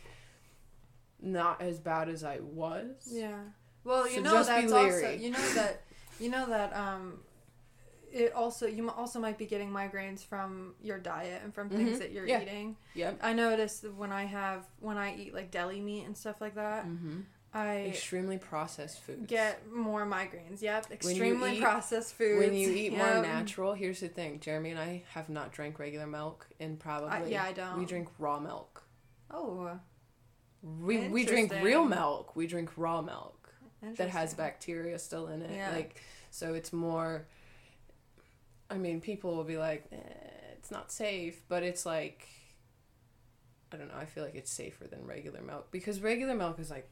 [1.22, 3.08] not as bad as I was.
[3.10, 3.38] Yeah.
[3.82, 5.83] Well, you So know just be that's also you know that
[6.20, 7.20] you know that um
[8.12, 11.98] it also you also might be getting migraines from your diet and from things Mhm.
[11.98, 12.42] that you're Yeah.
[12.42, 12.76] eating.
[12.94, 13.18] Yep.
[13.22, 16.54] I notice that when I have when I eat like deli meat and stuff like
[16.54, 17.20] that, Mm-hmm.
[17.56, 19.26] I Extremely processed foods.
[19.28, 20.60] get more migraines.
[20.60, 22.40] Yep, extremely eat- processed foods.
[22.44, 24.40] when you eat more natural, here's the thing.
[24.40, 27.78] Jeremy and I have not drank regular milk in probably I, yeah, I don't.
[27.78, 28.82] we drink raw milk.
[29.30, 29.78] Oh,
[30.62, 32.34] We we drink real milk.
[32.36, 33.43] We drink raw milk.
[33.96, 35.50] That has bacteria still in it.
[35.54, 35.70] Yeah.
[35.72, 37.26] Like, so it's more.
[38.70, 39.96] I mean, people will be like, eh,
[40.58, 42.26] it's not safe, but it's like,
[43.72, 43.94] I don't know.
[43.98, 46.88] I feel like it's safer than regular milk because regular milk is like,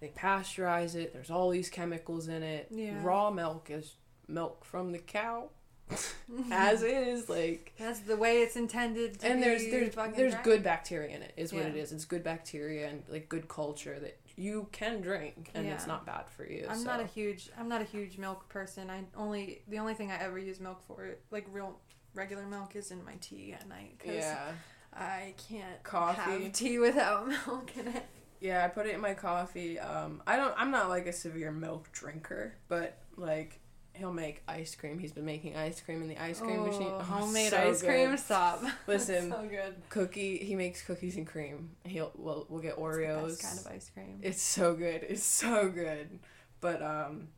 [0.00, 1.12] they pasteurize it.
[1.12, 2.68] There's all these chemicals in it.
[2.70, 3.00] Yeah.
[3.02, 3.94] Raw milk is
[4.26, 5.50] milk from the cow,
[6.50, 7.28] as is.
[7.28, 10.44] Like, That's the way it's intended to and be there's there's there's drank.
[10.44, 11.34] good bacteria in it.
[11.36, 11.68] Is what Yeah.
[11.68, 11.92] it is.
[11.92, 16.28] It's good bacteria and like good culture that you can drink, and it's not bad
[16.28, 16.66] for you.
[16.68, 16.84] I'm so.
[16.84, 18.90] not a huge I'm not a huge milk person.
[18.90, 21.78] I only the only thing I ever use milk for, like real
[22.14, 23.98] regular milk, is in my tea at night.
[23.98, 24.52] Cause yeah.
[24.94, 26.44] I can't Coffee.
[26.44, 28.06] have tea without milk in it.
[28.40, 29.78] Yeah, I put it in my coffee.
[29.78, 30.54] Um, I don't.
[30.56, 33.60] I'm not like a severe milk drinker, but like
[33.94, 34.98] he'll make ice cream.
[34.98, 36.88] He's been making ice cream in the ice cream machine.
[36.90, 37.88] Oh, Oh, homemade so ice good.
[37.88, 38.16] cream.
[38.16, 38.62] Stop.
[38.86, 39.74] Listen, so good.
[39.90, 40.38] cookie.
[40.38, 41.70] He makes cookies and cream.
[41.84, 43.28] He'll we'll we'll get Oreos.
[43.30, 44.18] It's the best kind of ice cream.
[44.22, 45.04] It's so good.
[45.08, 46.18] It's so good.
[46.60, 47.28] But um,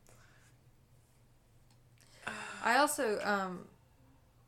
[2.62, 3.60] I also um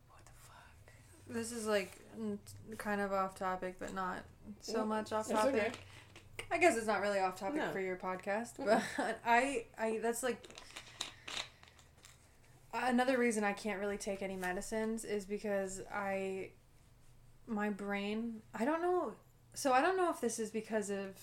[0.09, 1.35] what the fuck?
[1.37, 1.99] this is like
[2.79, 4.19] kind of off topic, but not
[4.61, 5.55] so Mm, much off topic.
[5.55, 5.73] okay.
[6.51, 7.71] I guess it's not really off topic No.
[7.73, 8.83] for your podcast, but
[9.27, 10.39] I I that's like
[12.85, 16.51] another reason I can't really take any medicines is because I
[17.47, 19.13] my brain I don't know
[19.55, 21.15] so I don't know if this is because of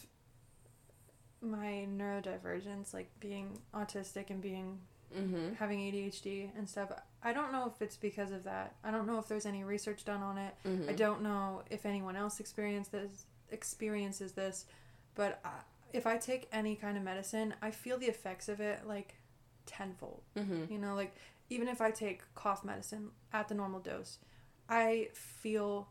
[1.41, 4.79] my neurodivergence like being autistic and being
[5.15, 5.53] Mm-hmm.
[5.59, 6.91] having ADHD and stuff.
[7.21, 8.73] I don't know if it's because of that.
[8.83, 10.55] I don't know if there's any research done on it.
[10.65, 10.89] mm-hmm.
[10.89, 14.65] I don't know if anyone else experiences this, experiences this,
[15.13, 15.51] but I,
[15.93, 19.13] if I take any kind of medicine, I feel the effects of it like
[19.67, 20.23] tenfold.
[20.35, 20.73] Mm-hmm.
[20.73, 21.13] You know, like
[21.53, 24.17] even if I take cough medicine at the normal dose,
[24.67, 25.87] I feel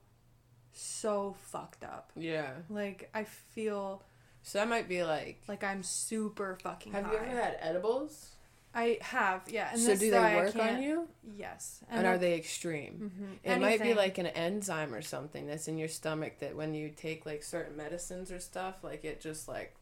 [0.72, 2.10] so fucked up.
[2.16, 2.50] Yeah.
[2.68, 4.02] Like I feel
[4.42, 5.40] So that might be like.
[5.46, 7.12] like I'm super fucking Have high.
[7.12, 8.30] you ever had edibles?
[8.74, 9.68] I have, yeah.
[9.72, 11.06] And so this do they work on you?
[11.36, 11.84] Yes.
[11.90, 13.12] And, are they extreme?
[13.14, 16.72] hmm It might be like an enzyme or something that's in your stomach that when
[16.72, 19.76] you take like certain medicines or stuff, like it just like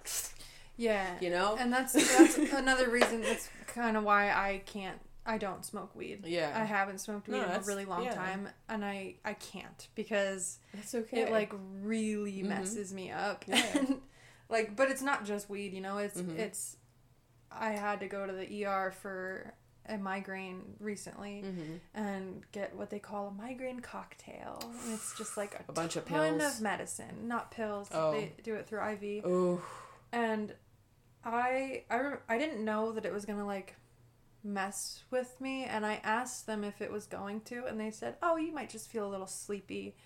[0.76, 1.14] yeah.
[1.20, 1.56] you know?
[1.58, 3.22] And that's that's another reason.
[3.22, 4.98] That's kind of why I can't.
[5.30, 6.24] I don't smoke weed.
[6.26, 6.52] yeah.
[6.54, 8.14] I haven't smoked weed No, in a really long yeah.
[8.14, 11.20] time, and I I can't because That's okay.
[11.22, 12.46] it like really Mhm.
[12.48, 13.44] messes me up.
[13.46, 13.64] Yeah.
[13.78, 14.00] And,
[14.48, 15.72] like, but it's not just weed.
[15.72, 16.36] You know, it's Mhm.
[16.38, 16.76] it's.
[17.52, 19.54] I had to go to the ER for
[19.86, 24.58] a migraine recently hmm and get what they call a migraine cocktail.
[24.84, 26.42] And it's just like a, A bunch of pills.
[26.42, 27.88] of medicine, not pills.
[27.92, 28.12] Oh.
[28.12, 29.62] They do it through IV Oh,
[30.12, 30.54] and
[31.24, 33.74] I I I didn't know that it was gonna like
[34.44, 38.16] mess with me, and I asked them if it was going to, and they said,
[38.22, 39.96] "Oh, you might just feel a little sleepy."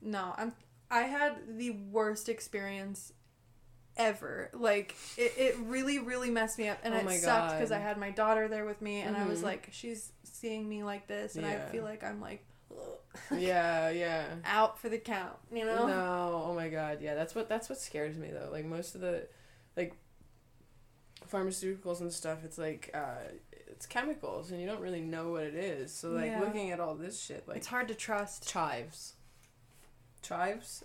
[0.00, 0.54] No, I'm
[0.90, 3.12] I had the worst experience
[3.96, 4.50] ever.
[4.52, 7.98] Like it, it really really messed me up, and Oh it sucked because I had
[7.98, 9.44] my daughter there with me, and I was Mhm.
[9.44, 12.44] like, she's seeing me like this, and I feel like I'm like
[13.30, 14.24] yeah, yeah.
[14.44, 15.86] out for the count, you know?
[15.86, 17.14] No, oh my god, yeah.
[17.14, 18.48] That's what that's what scares me though.
[18.52, 19.26] Like most of the
[19.76, 19.94] like
[21.30, 23.30] pharmaceuticals and stuff, it's like uh
[23.82, 25.92] it's chemicals and you don't really know what it is.
[25.92, 26.40] So like Yeah.
[26.40, 28.48] looking at all this shit like it's hard to trust.
[28.48, 29.14] chives.
[30.22, 30.84] Chives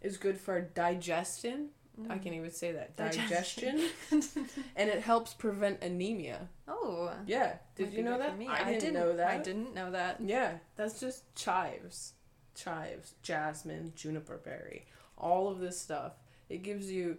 [0.00, 1.70] is good for digestion.
[2.08, 2.22] I Mm.
[2.22, 2.94] can't even say that.
[2.94, 3.90] Digestion.
[4.08, 4.48] Digestion.
[4.76, 6.48] and it helps prevent anemia.
[6.68, 7.12] Oh.
[7.26, 7.58] Yeah.
[7.74, 8.38] Did you know that?
[8.38, 8.46] me.
[8.46, 9.26] I didn't, know that.
[9.26, 10.20] I didn't know that.
[10.20, 12.12] Yeah, that's just chives.
[12.54, 14.86] Chives, jasmine, juniper berry.
[15.16, 16.12] All of this stuff.
[16.48, 17.18] It gives you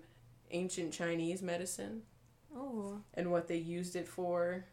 [0.51, 2.03] ancient Chinese medicine
[2.55, 3.01] Oh.
[3.15, 4.63] and what they used it for.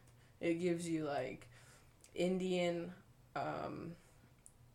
[0.40, 1.49] It gives you like
[2.14, 2.92] Indian
[3.35, 3.92] um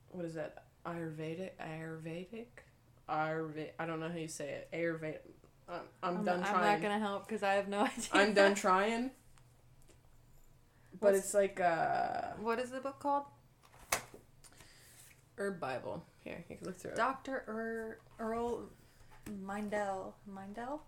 [0.09, 0.65] what is that?
[0.85, 2.47] Ayurvedic Ayurvedic?
[3.09, 4.69] Ayurvedic I don't know how you say it.
[4.73, 5.19] Ayurvedic
[5.69, 6.63] I'm, I'm, I'm, done not, trying.
[6.65, 8.05] I'm not gonna help because I have no idea.
[8.13, 9.11] I'm done trying.
[10.99, 13.23] But What's- it's like uh What is the book called?
[15.37, 16.05] herb Bible.
[16.23, 16.97] Here, you can look through it.
[16.97, 18.69] Doctor er- Earl
[19.43, 20.13] Mindell.
[20.29, 20.81] Mindell.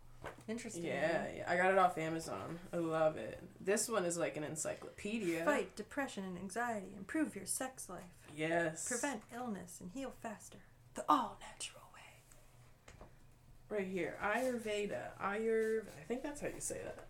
[0.48, 0.84] Interesting.
[0.84, 2.60] Yeah, yeah, I got it off Amazon.
[2.74, 3.42] I love it.
[3.62, 5.46] This one is like an encyclopedia.
[5.46, 6.94] Fight depression and anxiety.
[6.98, 8.02] Improve your sex life.
[8.36, 8.88] Yes.
[8.88, 10.58] Prevent illness and heal faster.
[10.96, 13.78] The all natural way.
[13.78, 15.18] Right here, Ayurveda.
[15.24, 15.84] Ayur.
[16.00, 17.08] I think that's how you say that.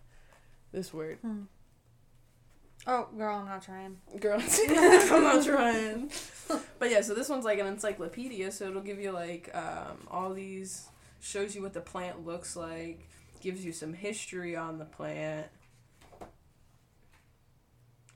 [0.72, 1.42] This word, Hmm.
[2.86, 3.96] Oh, girl, I'm not trying.
[4.20, 4.40] girl.
[4.68, 6.10] I'm not trying.
[6.78, 10.34] But yeah, so this one's like an encyclopedia, so it'll give you like um, all
[10.34, 10.88] these,
[11.24, 13.08] shows you what the plant looks like,
[13.40, 15.46] gives you some history on the plant.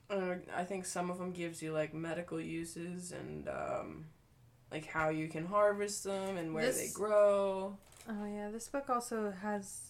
[0.09, 4.05] Uh, I think some of them gives you like medical uses and um,
[4.71, 7.77] like how you can harvest them and where they grow.
[8.07, 9.81] Oh yeah, this book also has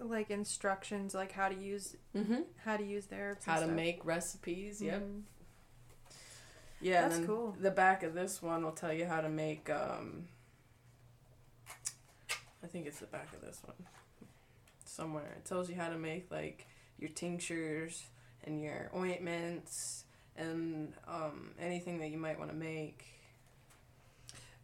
[0.00, 2.42] like instructions like how to use Mm-hmm.
[2.64, 3.44] how to use the herbs.
[3.44, 3.74] How to stuff.
[3.76, 4.80] make recipes.
[4.82, 5.02] Yep.
[5.02, 5.20] Mhm.
[6.80, 7.56] Yeah, That's cool.
[7.60, 9.68] the back of this one will tell you how to make.
[9.70, 10.26] Um,
[12.68, 13.76] think it's the back of this one.
[14.84, 15.34] somewhere.
[15.38, 16.66] It tells you how to make like
[16.98, 18.04] your tinctures
[18.44, 20.04] and your ointments
[20.36, 23.04] and um, anything that you might want to make.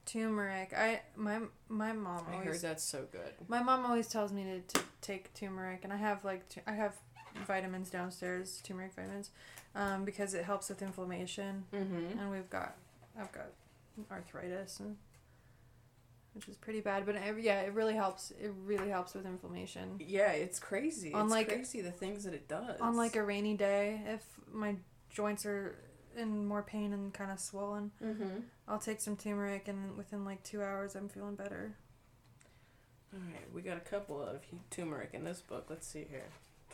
[0.07, 0.73] Turmeric.
[0.77, 3.33] I my my mom I always heard that's so good.
[3.49, 6.95] my mom always tells me to, to take turmeric, and I have like I have
[7.47, 9.31] vitamins downstairs, turmeric vitamins,
[9.75, 12.19] um, because it helps with inflammation, Mm-hmm.
[12.19, 12.75] and we've got
[13.19, 13.47] I've got
[14.11, 14.97] arthritis and.
[16.35, 18.33] Which is pretty bad, but it, yeah, it really helps.
[18.33, 19.97] It really helps with inflammation.
[20.01, 21.13] Yeah, it's crazy.
[21.15, 22.81] On, it's like- crazy the things that it does.
[22.81, 24.75] On like a rainy day, if my
[25.11, 25.77] joints are
[26.17, 28.41] in more pain and kind of swollen, Mm-hmm.
[28.67, 31.77] I'll take some turmeric, and within like two hours, I'm feeling better.
[33.13, 35.67] All right, we got a couple of turmeric in this book.
[35.71, 36.27] Let's see here.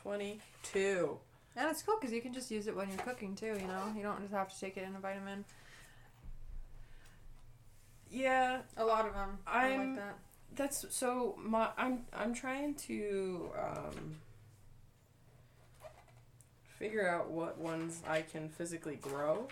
[0.02, 1.18] 22.
[1.56, 3.56] And it's cool because you can just use it when you're cooking too.
[3.60, 5.44] You know, you don't just have to take it in a vitamin.
[8.10, 9.38] Yeah, A lot of them.
[9.46, 10.18] I I'm- like that.
[10.56, 14.16] that's so my I'm I'm trying to um
[16.78, 19.48] figure out what ones I can physically grow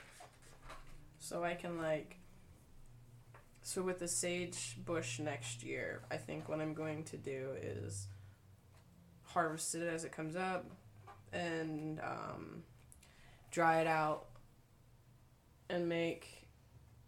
[1.18, 2.16] so I can like
[3.62, 8.06] so with the sage bush next year, I think what I'm going to do is
[9.24, 10.64] harvest it as it comes up
[11.32, 12.62] and um
[13.50, 14.24] dry it out
[15.68, 16.48] and make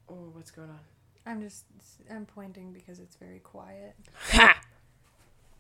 [0.09, 0.81] oh what's going on?
[1.27, 1.65] I'm just
[2.11, 3.95] I'm pointing because it's very quiet.
[4.33, 4.61] Ha!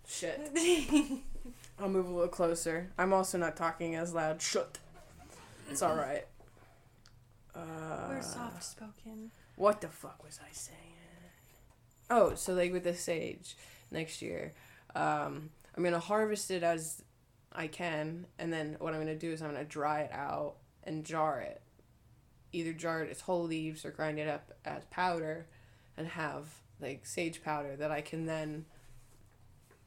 [0.07, 0.41] Shit.
[1.79, 2.91] I'll move a little closer.
[2.99, 4.43] I'm also not talking as loud.
[4.43, 4.79] Shut.
[5.71, 6.27] It's all right.
[7.55, 9.31] Uh, We're soft spoken.
[9.57, 10.79] What the fuck was I saying?
[12.11, 13.57] Oh, so like with the sage
[13.91, 14.53] next year,
[14.95, 17.03] um, I'm gonna harvest it as
[17.53, 21.05] I can, and then what I'm gonna do is I'm gonna dry it out and
[21.05, 21.63] jar it.
[22.53, 25.47] Either jar it as whole leaves or grind it up as powder,
[25.97, 26.47] and have
[26.81, 28.65] like sage powder that I can then.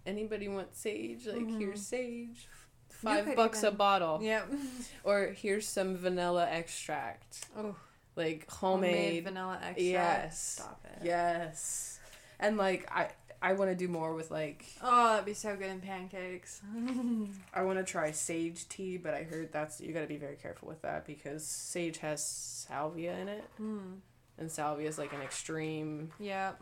[0.05, 1.25] Anybody want sage?
[1.27, 1.59] Like Mhm.
[1.59, 2.47] here's sage,
[2.89, 4.45] five bucks a bottle, Yeah.
[5.03, 7.75] or here's some vanilla extract, Oh,
[8.15, 9.79] like homemade, homemade vanilla extract.
[9.81, 10.47] Yes.
[10.59, 11.05] Stop it.
[11.05, 11.99] Yes.
[12.39, 13.11] And like I
[13.43, 16.61] I want to do more with like Oh, that'd be so good in pancakes.
[17.53, 20.37] I want to try sage tea, but I heard that's you got to be very
[20.37, 23.97] careful with that because sage has salvia in it mm.
[24.37, 26.61] and salvia is like an extreme Yep.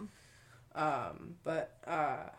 [0.76, 2.30] um but uh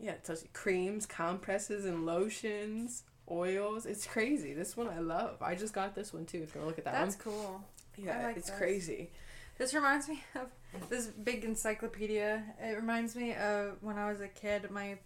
[0.00, 3.86] yeah, it tells you creams, compresses and lotions, oils.
[3.86, 4.52] It's crazy.
[4.52, 5.40] This one I love.
[5.40, 6.42] I just got this one too.
[6.42, 7.34] If you want to look at that That's one.
[7.36, 7.64] That's cool.
[7.96, 8.58] Yeah, like it's this.
[8.58, 9.10] crazy.
[9.56, 10.48] This reminds me of
[10.88, 12.42] this big encyclopedia.
[12.62, 14.70] It reminds me of when I was a kid.
[14.70, 14.98] My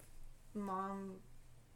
[0.54, 1.14] mom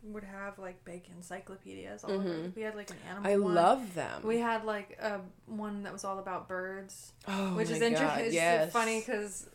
[0.04, 2.04] would have like big encyclopedias.
[2.04, 2.28] All over.
[2.28, 2.56] Mhm.
[2.56, 3.30] We had like an animal.
[3.30, 3.54] I one.
[3.54, 4.22] love them.
[4.24, 8.34] We had like a one that was all about birds, oh which is interesting.
[8.34, 9.48] God, It's funny because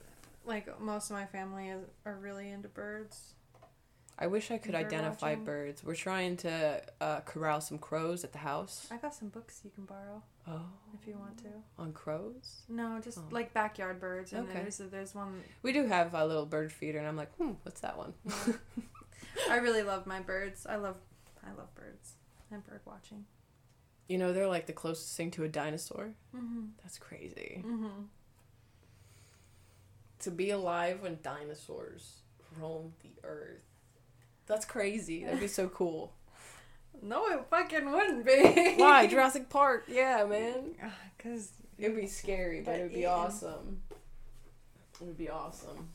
[0.45, 3.33] like most of my family is, are really into birds.
[4.19, 5.43] I wish I could identify watching.
[5.45, 5.83] birds.
[5.83, 8.87] We're trying to uh, corral some crows at the house.
[8.89, 10.61] I got some books you can borrow Oh,
[10.99, 11.49] if you want to.
[11.77, 12.61] on crows?
[12.67, 13.23] No, just Oh.
[13.29, 14.33] like backyard birds.
[14.33, 14.61] And Okay.
[14.61, 15.43] there's there's one.
[15.61, 18.13] We do have a little bird feeder, and I'm like, hmm, what's that one?
[18.25, 18.53] Yeah.
[19.51, 20.65] I really love my birds.
[20.67, 20.97] I love
[21.45, 22.13] I love birds
[22.49, 23.25] and bird watching.
[24.09, 26.11] You know, they're like the closest thing to a dinosaur.
[26.35, 26.61] Mm-hmm.
[26.81, 27.61] That's crazy.
[27.63, 28.03] Mm-hmm.
[30.21, 32.21] To be alive when dinosaurs
[32.59, 33.61] roamed the earth.
[34.47, 35.23] That's crazy.
[35.25, 36.13] That'd be so cool.
[37.01, 38.75] No, it fucking wouldn't be.
[38.77, 39.05] Why?
[39.09, 39.85] Jurassic Park.
[39.87, 40.71] Yeah, man.
[41.15, 43.11] Because It would be scary, but it would be eaten.
[43.11, 43.81] awesome.
[44.99, 45.89] It would be awesome.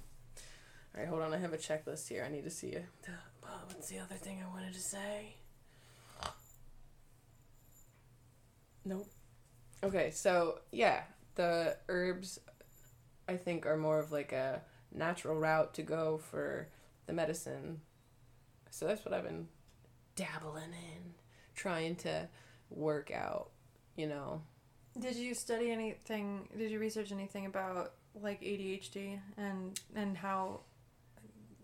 [0.94, 1.34] All right, hold on.
[1.34, 2.24] I have a checklist here.
[2.24, 2.84] I need to see it.
[3.08, 5.34] Uh, what's the other thing I wanted to say?
[8.84, 9.08] Nope.
[9.84, 11.02] Okay, so yeah,
[11.36, 12.38] the herbs
[13.28, 14.60] I think are more of like a
[14.92, 16.68] natural route to go for
[17.06, 17.80] the medicine.
[18.72, 19.48] So that's what I've been
[20.16, 21.12] dabbling in,
[21.54, 22.26] trying to
[22.70, 23.50] work out,
[23.96, 24.40] you know.
[24.98, 26.48] did you study anything?
[26.56, 30.61] Did you research anything about like ADHD and and how?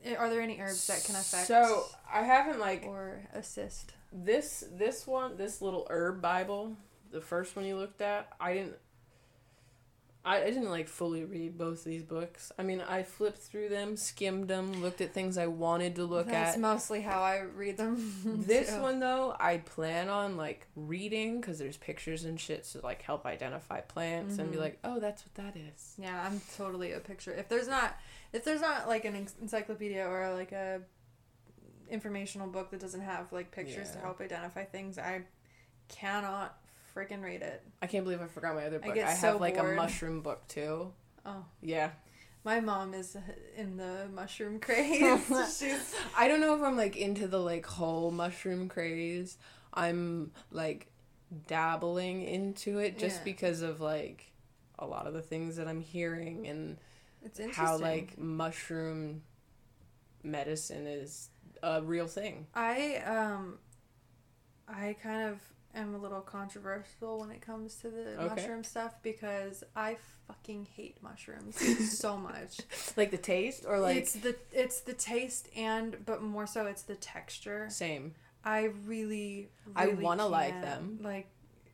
[0.04, 3.94] eh, Are there any herbs that can affect So I haven't like or assist?
[4.12, 6.76] this this one this little herb Bible,
[7.10, 8.28] the first one you looked at.
[8.38, 8.74] I didn't.
[10.28, 12.52] I, I didn't like fully read both these books.
[12.58, 16.26] I mean, I flipped through them, skimmed them, looked at things I wanted to look
[16.26, 16.44] That's at.
[16.44, 18.44] That's mostly how I read them.
[18.46, 18.82] This too.
[18.82, 23.24] one though, I plan on like reading because there's pictures and shit to like help
[23.24, 24.60] identify plants and be Mhm.
[24.60, 25.94] like, oh, that's what that is.
[25.96, 27.32] Yeah, I'm totally a picture.
[27.32, 27.96] If there's not,
[28.34, 30.82] if there's not like an encyclopedia or like a
[31.88, 35.22] informational book that doesn't have like pictures to help identify things, I
[35.88, 36.58] cannot
[36.96, 37.62] freaking read it.
[37.82, 38.94] I can't believe I forgot my other I book.
[38.94, 39.72] get I, so have like bored.
[39.74, 40.92] a mushroom book too.
[41.26, 41.90] Oh, Yeah.
[42.44, 43.16] My mom is
[43.56, 45.62] in the mushroom craze.
[46.16, 49.36] I don't know if I'm like into the like whole mushroom craze.
[49.74, 50.86] I'm like
[51.46, 53.24] dabbling into it just Yeah.
[53.24, 54.32] because of like
[54.78, 56.78] a lot of the things that I'm hearing and
[57.24, 57.64] it's interesting.
[57.66, 59.22] how like mushroom
[60.22, 61.28] medicine is
[61.62, 62.46] a real thing.
[62.54, 63.58] I um
[64.68, 65.40] I kind of
[65.78, 68.26] am a little controversial when it comes to the Okay.
[68.34, 71.56] mushroom stuff because I fucking hate mushrooms
[71.98, 72.58] so much.
[72.96, 76.82] Like the taste or like it's the it's the taste and but more so it's
[76.82, 77.66] the texture.
[77.70, 78.14] same.
[78.44, 80.98] I really, I wanna like them.
[81.02, 81.28] Like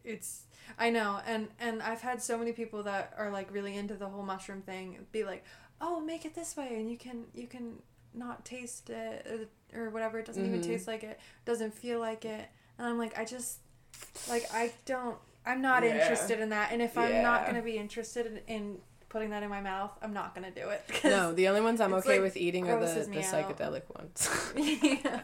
[0.04, 0.44] it's
[0.78, 4.08] I know and and I've had so many people that are like really into the
[4.08, 5.44] whole mushroom thing be like,
[5.80, 7.82] "Oh, make it this way and you can you can
[8.14, 10.20] not taste it or, whatever.
[10.20, 10.64] It doesn't even Mhm.
[10.64, 11.18] taste like it.
[11.44, 13.58] Doesn't feel like it." And I'm like, "I just
[14.28, 15.90] like I don't I'm not Yeah.
[15.94, 16.72] interested in that.
[16.72, 18.78] And if I'm not going to be interested in, in
[19.10, 20.82] putting that in my mouth, I'm not going to do it.
[21.04, 23.24] No, the only ones I'm okay like, with eating are the, the me out.
[23.24, 24.28] psychedelic ones.
[24.56, 25.20] yeah.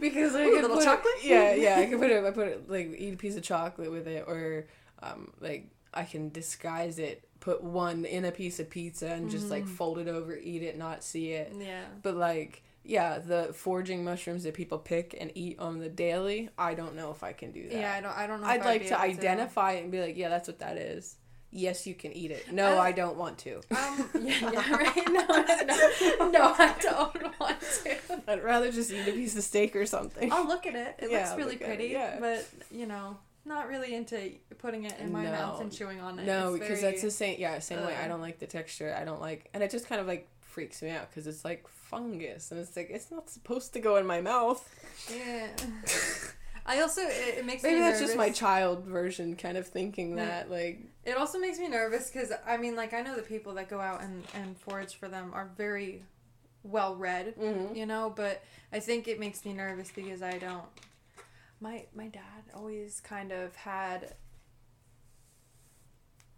[0.00, 1.14] because I Ooh, could little put chocolate?
[1.22, 2.24] It, yeah, yeah, I could put it.
[2.24, 4.66] I put it like eat a piece of chocolate with it, or
[5.02, 7.24] um, like I can disguise it.
[7.40, 9.68] Put one in a piece of pizza and just like Mhm.
[9.68, 11.52] fold it over, eat it, not see it.
[11.58, 11.84] Yeah.
[12.02, 16.74] But like, yeah, the foraging mushrooms that people pick and eat on the daily, I
[16.74, 17.72] don't know if I can do that.
[17.78, 18.16] Yeah, I don't.
[18.16, 18.46] I don't know.
[18.46, 21.16] I'd if like to identify it and be like, yeah, that's what that is.
[21.52, 22.52] Yes, you can eat it.
[22.52, 23.56] No, Uh, I don't want to.
[23.76, 24.08] Um.
[24.20, 24.50] Yeah.
[24.52, 25.08] yeah right.
[25.10, 25.26] No.
[25.26, 26.30] No.
[26.30, 26.54] No.
[26.56, 27.96] I don't want to.
[28.28, 30.30] I'd rather just eat a piece of steak or something.
[30.32, 30.94] I'll look at it.
[31.00, 31.86] It Yeah, looks really it, pretty.
[31.88, 32.18] yeah.
[32.20, 36.24] But you know, not really into putting it in my mouth and chewing on it.
[36.24, 37.36] No, It's because very- that's the same.
[37.40, 37.96] Yeah, same way.
[37.96, 38.96] I uh, don't like the texture.
[38.98, 41.66] I don't like, and it just kind of like freaks me out because it's like
[41.68, 44.62] fungus, and it's like it's not supposed to go in my mouth.
[45.12, 45.48] Yeah.
[46.66, 48.08] I also it, it makes Maybe me that's nervous.
[48.14, 50.26] just my child version, kind of thinking Yeah.
[50.26, 53.54] that like It also makes me nervous because I mean, like I know the people
[53.54, 56.04] that go out and and forage for them are very
[56.62, 57.74] well read, mhm.
[57.76, 58.12] you know.
[58.14, 60.66] But I think it makes me nervous because I don't.
[61.60, 64.14] My my dad always kind of had.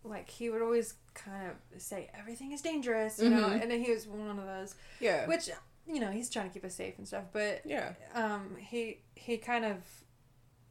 [0.05, 3.63] Like he would always kind of say everything is dangerous, you know, Mhm.
[3.63, 5.49] and then he was one of those, yeah, which
[5.87, 7.25] you know he's trying to keep us safe and stuff.
[7.33, 9.77] But yeah, um, he he kind of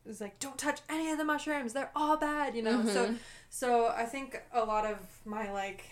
[0.05, 2.83] was like, don't touch any of the mushrooms; they're all bad, you know.
[2.83, 3.17] So Mhm.
[3.49, 5.85] so I think a lot of my like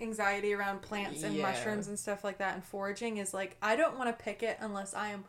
[0.00, 1.42] anxiety around plants and Yeah.
[1.42, 4.56] mushrooms and stuff like that and foraging is like I don't want to pick it
[4.60, 5.24] unless I am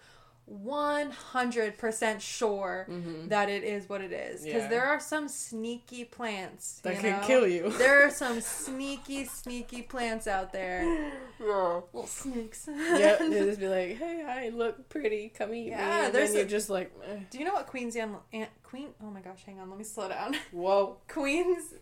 [0.48, 3.30] 100% sure Mhm.
[3.30, 4.68] that it is what it is because Yeah.
[4.68, 7.28] there are some sneaky plants that can know?
[7.28, 7.70] kill you.
[7.78, 11.12] there are some sneaky sneaky plants out there yeah.
[11.94, 15.30] little snakes Yep, they just be like, "Hey, I look pretty.
[15.30, 17.20] Come eat me." Yeah, And there's then you're a- just like, eh.
[17.30, 19.84] do you know what Queen's Anne, Aunt, Queen oh my gosh hang on let me
[19.86, 21.74] slow down "Whoa." Queen's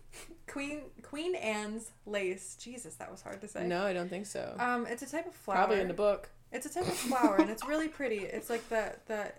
[0.46, 4.54] Queen Queen Anne's lace Jesus that was hard to say No, I don't think so.
[4.58, 5.56] Um, it's a type of flower.
[5.58, 6.30] Probably in the book.
[6.52, 8.18] It's a type of flower, and it's really pretty.
[8.18, 9.32] It's like the the,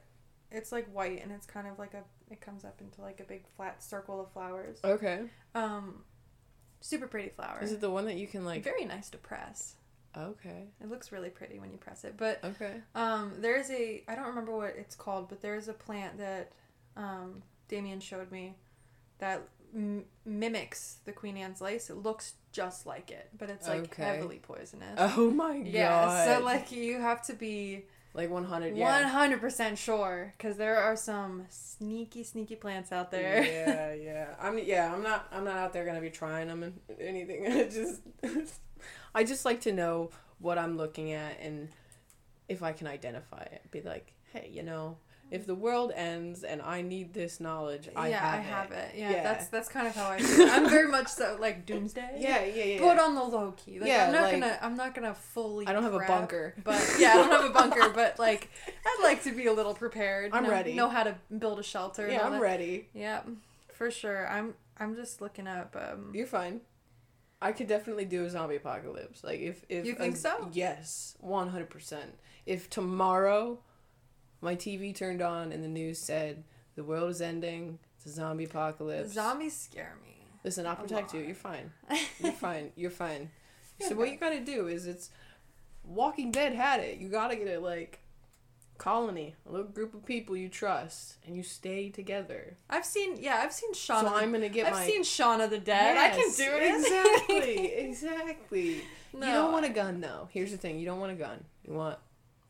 [0.52, 2.04] it's like white, and it's kind of like a.
[2.32, 4.80] It comes up into like a big flat circle of flowers.
[4.84, 5.21] Okay.
[5.54, 6.04] Um,
[6.82, 7.60] super pretty flower.
[7.62, 8.63] Is it the one that you can like?
[8.63, 9.76] Very nice to press.
[10.17, 10.67] Okay.
[10.82, 12.15] It looks really pretty when you press it.
[12.17, 12.76] But Okay.
[12.95, 16.52] um, there's a I don't remember what it's called, but there's a plant that
[16.95, 18.56] um, Damien showed me
[19.19, 19.41] that
[19.76, 21.90] m- mimics the Queen Anne's lace.
[21.90, 24.04] It looks just like it, but it's like Okay.
[24.04, 24.98] heavily poisonous.
[25.18, 25.68] Oh my god.
[25.68, 28.74] Yeah, so like you have to be like 100.
[28.74, 29.08] one Yeah.
[29.10, 33.44] hundred percent sure because there are some sneaky, sneaky plants out there.
[33.44, 34.36] yeah, yeah.
[34.40, 34.94] I'm yeah.
[34.94, 35.28] I'm not.
[35.32, 37.48] I'm not out there gonna be trying them and anything.
[37.52, 38.02] I just,
[39.16, 41.70] I just like to know what I'm looking at and
[42.50, 43.64] if I can identify it.
[43.72, 44.98] Be like, hey, you know,
[45.32, 48.44] if the world ends and I need this knowledge, I yeah, have I it.
[48.44, 48.92] have it.
[48.96, 49.24] Yeah, Yeah.
[49.24, 50.48] that's that's kind of how I feel.
[50.50, 52.18] I'm very much so like doomsday.
[52.20, 52.80] Yeah, yeah, yeah.
[52.80, 53.80] Put on the low key.
[53.80, 54.60] Like, Yeah, I'm not like- gonna.
[54.62, 55.66] I'm not gonna fully.
[55.68, 56.54] I don't have a bunker.
[56.64, 57.90] but yeah, I don't have a bunker.
[57.90, 58.50] But like,
[58.86, 60.32] I'd like to be a little prepared.
[60.34, 60.74] I'm know, ready.
[60.74, 62.08] Know how to build a shelter.
[62.08, 62.42] yeah, I'm that.
[62.42, 62.90] ready.
[62.94, 63.22] Yeah,
[63.74, 64.28] for sure.
[64.30, 64.54] I'm.
[64.78, 65.76] I'm just looking up.
[65.80, 66.62] Um, You're fine.
[67.42, 69.24] I could definitely do a zombie apocalypse.
[69.24, 70.50] Like if if You think a- so?
[70.54, 72.18] Yes, one hundred percent.
[72.46, 73.60] If tomorrow
[74.44, 76.44] my TV turned on and the news said
[76.76, 79.14] the world is ending, it's a zombie apocalypse.
[79.14, 80.28] zombies scare me.
[80.44, 81.22] Listen, I'll protect you.
[81.22, 81.72] You're fine.
[82.22, 82.72] You're fine.
[82.76, 83.32] You're fine.
[83.80, 85.10] So what you gotta do is it's
[85.84, 86.98] Walking Dead had it.
[86.98, 88.00] You gotta get a like
[88.78, 92.58] colony, a little group of people you trust, and you stay together.
[92.70, 93.18] I've seen.
[93.20, 94.04] Yeah, I've seen Shaun.
[94.04, 95.98] so the I'm gonna get I've my seen Shaun of the Dead.
[95.98, 96.76] I can do it.
[96.76, 98.82] Exactly, exactly.
[99.14, 99.28] No.
[99.28, 100.28] You don't want a gun though.
[100.32, 101.44] Here's the thing: you don't want a gun.
[101.66, 101.98] You want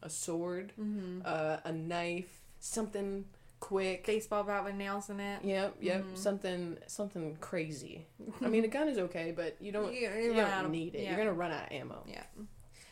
[0.04, 1.22] a sword, Mm-hmm.
[1.26, 3.26] uh, a knife, something
[3.60, 4.06] quick.
[4.06, 5.44] baseball bat with nails in it.
[5.44, 6.04] Yep, yep.
[6.04, 6.18] Mhm.
[6.18, 8.06] Something something crazy.
[8.42, 10.66] I mean, a gun is okay, but you don't You- you, you run out don't
[10.66, 11.02] of- need it.
[11.04, 11.10] yeah.
[11.10, 12.04] You're gonna run out of ammo.
[12.08, 12.24] Yeah.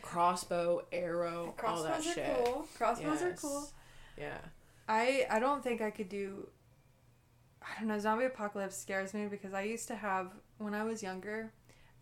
[0.02, 2.36] Crossbow, arrow, all that Crossbows are shit.
[2.46, 2.68] cool.
[2.78, 3.70] Crossbows are cool.
[4.18, 4.38] Yeah.
[4.90, 6.48] I I don't think I could do.
[7.62, 8.00] I don't know.
[8.00, 11.52] Zombie apocalypse scares me because I used to have when I was younger.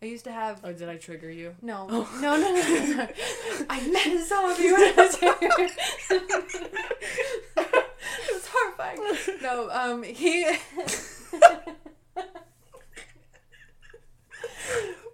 [0.02, 1.54] I used to have Oh, did I trigger you?
[1.62, 2.18] no, Oh.
[2.22, 3.08] no, no, no, no, no.
[3.70, 5.68] I met a zombie when I was younger.
[7.56, 8.98] it was horrifying.
[9.42, 10.46] No, um, he.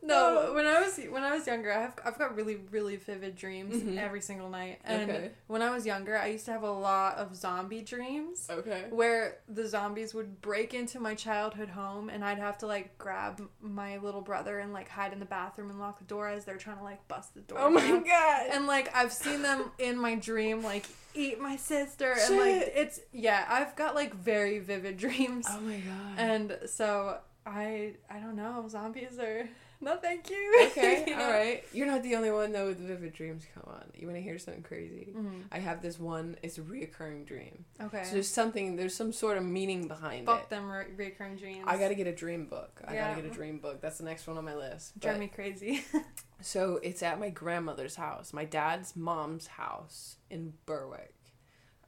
[0.07, 3.74] no, when I was when I was younger, I've I've got really really vivid dreams
[3.76, 3.98] Mhm.
[3.98, 5.30] every single night, and Okay.
[5.48, 8.84] when I was younger, I used to have a lot of zombie dreams Okay.
[8.90, 13.40] where the zombies would break into my childhood home and I'd have to like grab
[13.61, 16.57] my little brother and like hide in the bathroom and lock the door as they're
[16.57, 17.59] trying to like bust the door.
[17.61, 18.04] Oh my down.
[18.04, 18.46] god.
[18.52, 23.00] And like I've seen them in my dream like eat my sister and like it's
[23.12, 25.46] yeah, I've got like very vivid dreams.
[25.50, 26.18] oh my god.
[26.18, 29.48] And so I I don't know, zombies are
[29.81, 30.66] no thank you.
[30.66, 31.24] okay, You know?
[31.24, 31.64] all right.
[31.72, 33.45] You're not the only one though with vivid dreams.
[33.55, 33.85] Come on.
[33.95, 35.12] You want to hear something crazy?
[35.16, 35.43] Mhm.
[35.53, 36.37] I have this one.
[36.43, 37.64] It's a reoccurring dream.
[37.83, 38.03] Okay.
[38.05, 38.77] So there's something.
[38.77, 40.41] There's some sort of meaning behind Fuck it.
[40.41, 41.64] Fuck them re- recurring dreams.
[41.66, 42.81] I gotta get a dream book.
[42.87, 43.11] I Yeah.
[43.11, 43.81] gotta get a dream book.
[43.81, 44.99] That's the next one on my list.
[44.99, 45.85] drive But- me crazy.
[46.43, 51.14] So it's at my grandmother's house, my dad's mom's house in Berwick.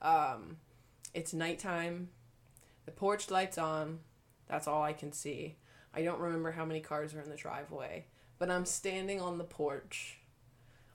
[0.00, 0.56] Um,
[1.12, 2.08] it's nighttime.
[2.86, 3.98] The porch lights on.
[4.48, 5.56] That's all I can see.
[5.94, 8.06] I don't remember how many cars are in the driveway,
[8.38, 10.18] but I'm standing on the porch.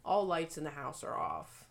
[0.06, 1.66] All lights in the house are off.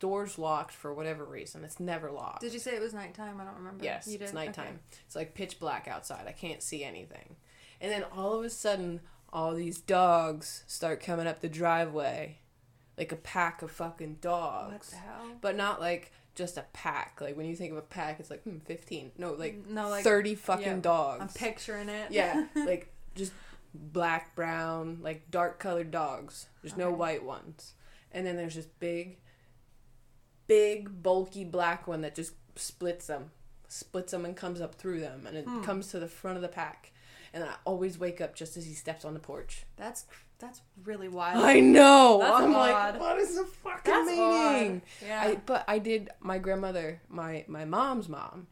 [0.00, 1.64] Doors locked for whatever reason.
[1.64, 2.40] It's never locked.
[2.40, 3.40] Did you say it was nighttime?
[3.40, 3.84] I don't remember.
[3.84, 4.22] Yes, you did?
[4.24, 4.46] it's Okay.
[4.46, 4.80] nighttime.
[5.06, 6.26] It's like pitch black outside.
[6.28, 7.36] I can't see anything.
[7.80, 9.00] And then all of a sudden,
[9.32, 12.38] all these dogs start coming up the driveway.
[12.96, 14.90] Like a pack of fucking What dogs.
[14.90, 15.26] the hell?
[15.40, 17.18] But not like just a pack.
[17.20, 19.12] Like when you think of a pack, it's like, hmm, 15.
[19.18, 21.20] No, like no, like 30 fucking yeah, dogs.
[21.20, 22.10] I'm picturing it.
[22.10, 23.32] yeah, like just
[23.74, 26.46] black, brown, like dark colored dogs.
[26.62, 27.74] There's no white ones.
[28.12, 29.18] And then there's this big,
[30.46, 33.30] big, bulky black one that just splits them,
[33.68, 35.62] splits them and comes up through them, and it Hmm.
[35.62, 36.92] comes to the front of the pack.
[37.34, 39.64] And I always wake up just as he steps on the porch.
[39.76, 40.06] That's
[40.38, 41.44] that's really wild.
[41.44, 42.18] I know.
[42.20, 42.94] That's I'm odd.
[42.94, 44.82] like, what is the fucking That's meaning?
[45.02, 45.06] odd.
[45.06, 45.20] Yeah.
[45.22, 46.10] I, but I did.
[46.20, 48.46] My grandmother, my my mom's mom,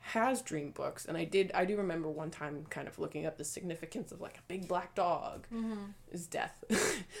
[0.00, 1.52] has dream books, and I did.
[1.54, 4.66] I do remember one time kind of looking up the significance of like a big
[4.66, 5.84] black dog mm-hmm.
[6.10, 6.64] is death.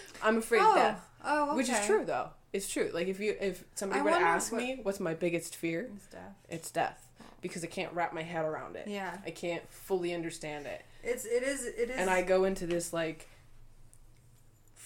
[0.22, 1.56] I'm afraid oh, of death, oh, okay.
[1.56, 2.30] which is true though.
[2.52, 2.90] It's true.
[2.92, 5.90] Like if you if somebody I were to ask what- me what's my biggest fear,
[5.94, 6.34] It's death.
[6.48, 7.08] it's death
[7.40, 8.88] because I can't wrap my head around it.
[8.88, 11.96] Yeah, I can't fully understand it, it's it is it is.
[11.96, 13.28] and I go into this like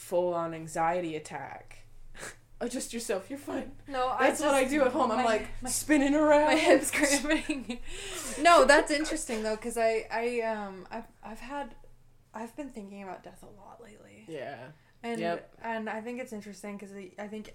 [0.08, 1.84] full on anxiety attack.
[2.60, 3.28] Adjust yourself.
[3.30, 3.72] You're fine.
[3.86, 5.10] no, I That's what I do at home.
[5.12, 6.46] I'm like my, spinning around.
[6.46, 7.78] my hips cramping.
[8.40, 11.74] no, that's interesting though, because I I um I've I've had
[12.34, 14.24] I've been thinking about death a lot lately.
[14.28, 14.56] Yeah.
[15.02, 15.54] And Yep.
[15.62, 17.52] and I think it's interesting because I think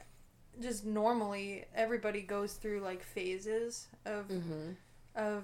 [0.62, 4.70] just normally everybody goes through like phases of Mm-hmm.
[5.16, 5.44] of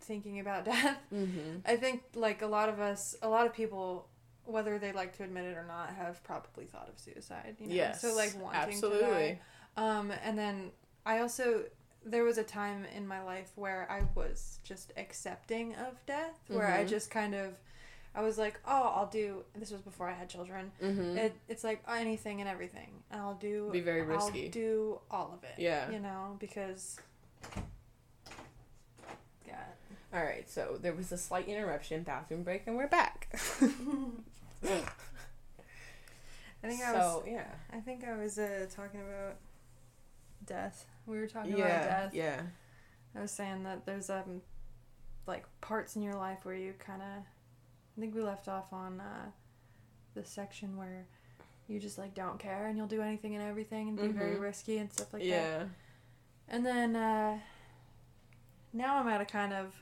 [0.00, 0.98] thinking about death.
[1.12, 1.58] Mm-hmm.
[1.64, 4.08] I think like a lot of us, a lot of people,
[4.50, 7.56] whether they like to admit it or not, have probably thought of suicide.
[7.60, 7.74] You know?
[7.74, 8.00] Yes.
[8.00, 9.08] So like wanting to absolutely.
[9.10, 9.40] die.
[9.76, 10.70] Um, and then
[11.06, 11.64] I also
[12.04, 16.66] there was a time in my life where I was just accepting of death, where
[16.66, 16.88] I Mhm.
[16.88, 17.54] just kind of.
[18.12, 19.44] I was like, oh, I'll do.
[19.54, 20.72] This was before I had children.
[20.82, 21.16] Mm-hmm.
[21.16, 22.90] It, it's like anything and everything.
[23.12, 23.68] And I'll do.
[23.70, 24.46] Be very risky.
[24.46, 25.54] I'll do all of it.
[25.58, 25.88] Yeah.
[25.92, 26.98] You know, because.
[29.46, 29.62] Yeah.
[30.12, 30.50] All right.
[30.50, 33.28] So there was a slight interruption, bathroom break, and we're back.
[34.62, 34.68] I
[36.68, 37.02] think I was.
[37.02, 37.46] so yeah.
[37.72, 39.36] I think I was uh, talking about
[40.44, 40.84] death.
[41.06, 41.64] We were talking Yeah.
[41.66, 42.14] about death.
[42.14, 42.42] Yeah.
[43.16, 44.42] I was saying that there's um
[45.26, 47.22] like parts in your life where you kind of.
[47.96, 49.30] I think we left off on uh,
[50.14, 51.06] the section where
[51.68, 54.40] you just like don't care and you'll do anything and everything and be very Mhm.
[54.40, 55.28] risky and stuff like that.
[55.28, 55.64] yeah.
[56.48, 57.38] And then uh,
[58.72, 59.74] now I'm at a kind of.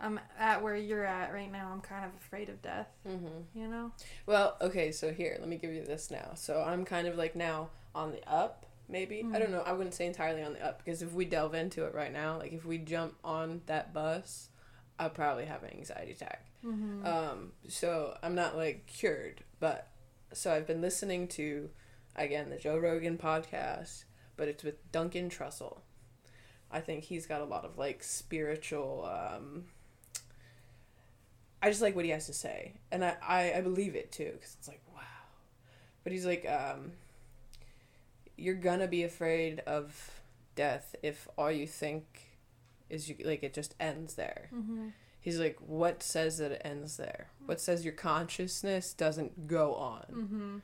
[0.00, 1.70] I'm at where you're at right now.
[1.72, 2.88] I'm kind of afraid of death.
[3.06, 3.58] Mm-hmm.
[3.58, 3.92] You know.
[4.26, 4.92] Well, okay.
[4.92, 6.32] So here, let me give you this now.
[6.34, 8.66] So I'm kind of like now on the up.
[8.88, 9.52] Maybe I don't Mhm.
[9.52, 9.62] know.
[9.62, 12.38] I wouldn't say entirely on the up because if we delve into it right now,
[12.38, 14.48] like if we jump on that bus,
[14.98, 16.46] I'll probably have an anxiety attack.
[16.64, 17.06] Mm-hmm.
[17.06, 19.88] Um, so I'm not like cured, but
[20.32, 21.70] so I've been listening to
[22.16, 24.04] again the Joe Rogan podcast,
[24.36, 25.82] but it's with Duncan Trussell.
[26.70, 29.66] I think he's got a lot of like spiritual um
[31.62, 34.30] I just like what he has to say, and I I, I believe it too
[34.32, 35.02] because it's like wow,
[36.04, 36.92] but he's like um
[38.36, 40.20] you're gonna be afraid of
[40.54, 42.04] death if all you think
[42.88, 44.48] is you like it just ends there?
[44.54, 44.88] Mm-hmm.
[45.22, 47.28] He's like, what says that it ends there?
[47.44, 50.04] What says your consciousness doesn't go on?
[50.10, 50.56] Mm-hmm.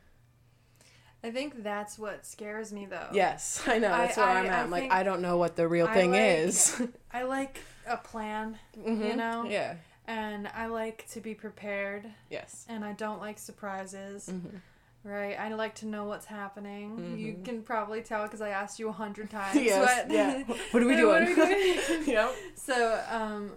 [1.23, 3.09] I think that's what scares me though.
[3.13, 3.89] Yes, I know.
[3.89, 4.65] That's I- where I- I'm at.
[4.65, 6.81] I'm like, I don't know what the real I thing like- is.
[7.13, 9.17] I like a plan Mhm.
[9.17, 9.45] know?
[9.49, 9.75] Yeah.
[10.07, 12.65] And I like to be prepared Yes.
[12.69, 14.29] and I don't like surprises.
[14.33, 14.61] Mhm.
[15.05, 15.39] Right?
[15.39, 17.17] I like to know what's happening.
[17.17, 17.45] You Mhm.
[17.45, 19.57] can probably tell because I asked you a hundred times.
[19.61, 19.79] Yes.
[20.07, 20.43] What, yeah.
[20.73, 21.39] What are we What doing?
[21.41, 22.03] are we doing?
[22.09, 22.35] yep.
[22.57, 23.57] So, um,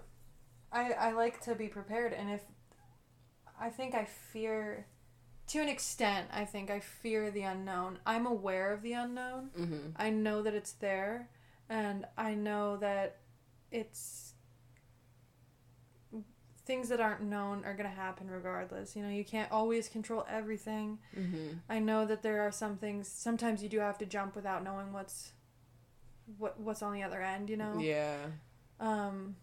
[0.71, 2.43] I I like to be prepared, and if
[3.59, 4.85] I think I fear,
[5.47, 7.97] to an extent, I think I fear the unknown.
[8.05, 9.49] I'm aware of the unknown.
[9.57, 9.89] Mm-hmm.
[9.95, 11.29] I know that it's there,
[11.67, 13.17] and I know that
[13.71, 14.28] it's
[16.69, 18.95] things that aren't known are gonna happen regardless.
[18.95, 20.99] You know, you can't always control everything.
[21.17, 21.57] Mm-hmm.
[21.67, 23.07] I know that there are some things.
[23.07, 25.31] Sometimes you do have to jump without knowing what's
[26.37, 27.49] what what's on the other end.
[27.49, 27.79] You know.
[27.79, 28.17] Yeah.
[28.79, 29.35] Um,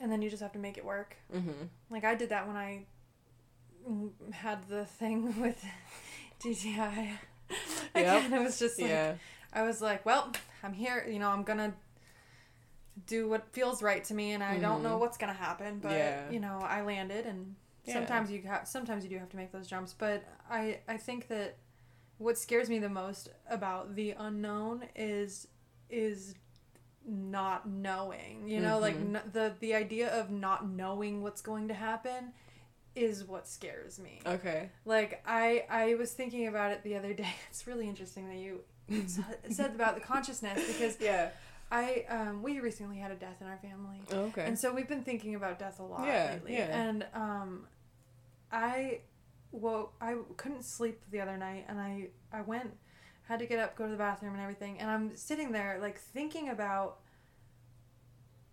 [0.00, 1.16] and then you just have to make it work.
[1.34, 1.64] Mm-hmm.
[1.90, 2.84] Like I did that when I
[4.30, 5.62] had the thing with
[6.40, 6.78] GTI.
[7.96, 8.22] I Yep.
[8.22, 9.14] kind of was just like, Yeah.
[9.52, 10.32] I was like, well,
[10.62, 11.04] I'm here.
[11.10, 11.74] You know, I'm gonna
[13.06, 15.00] do what feels right to me, and I don't know Mhm.
[15.00, 15.78] what's gonna happen.
[15.80, 16.30] But Yeah.
[16.30, 17.94] you know, I landed, and Yeah.
[17.94, 19.92] sometimes you have, sometimes you do have to make those jumps.
[19.94, 21.56] But I, I think that
[22.18, 25.48] what scares me the most about the unknown is,
[25.88, 26.34] is
[27.06, 28.46] not knowing.
[28.46, 29.16] You know, like Mhm.
[29.16, 32.32] n- the the idea of not knowing what's going to happen
[32.94, 34.20] is what scares me.
[34.26, 34.68] Okay.
[34.84, 37.32] Like I I was thinking about it the other day.
[37.50, 38.64] It's really interesting that you
[39.50, 41.30] said about the consciousness because Yeah.
[41.70, 44.00] I um we recently had a death in our family.
[44.12, 44.44] Okay.
[44.44, 46.54] And so we've been thinking about death a lot Yeah, lately.
[46.54, 46.80] yeah.
[46.88, 47.66] And um
[48.50, 49.00] I
[49.52, 52.72] well I couldn't sleep the other night and I I went
[53.28, 55.98] had to get up go to the bathroom and everything and I'm sitting there like
[56.00, 56.98] thinking about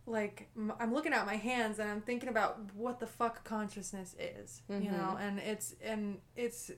[0.06, 0.50] like
[0.80, 4.90] I'm looking at my hands and I'm thinking about what the fuck consciousness is, you
[4.90, 6.72] know, and it's and it's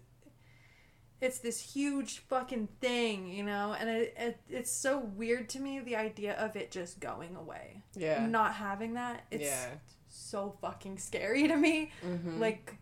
[1.21, 5.79] it's this huge fucking thing, you know, and it, it it's so weird to me
[5.79, 7.83] the idea of it just going away.
[7.95, 8.25] yeah.
[8.25, 9.67] Not having that, it's yeah.
[10.07, 11.91] so fucking scary to me.
[12.05, 12.39] Mm-hmm.
[12.39, 12.77] Like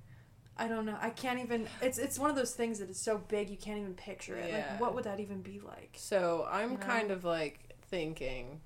[0.60, 0.98] I don't know.
[1.00, 3.80] I can't even it's it's one of those things that is so big you can't
[3.80, 4.50] even picture it.
[4.50, 4.68] Yeah.
[4.72, 5.96] Like what would that even be like?
[5.96, 6.84] So I'm You know?
[6.84, 8.62] kind of like thinking.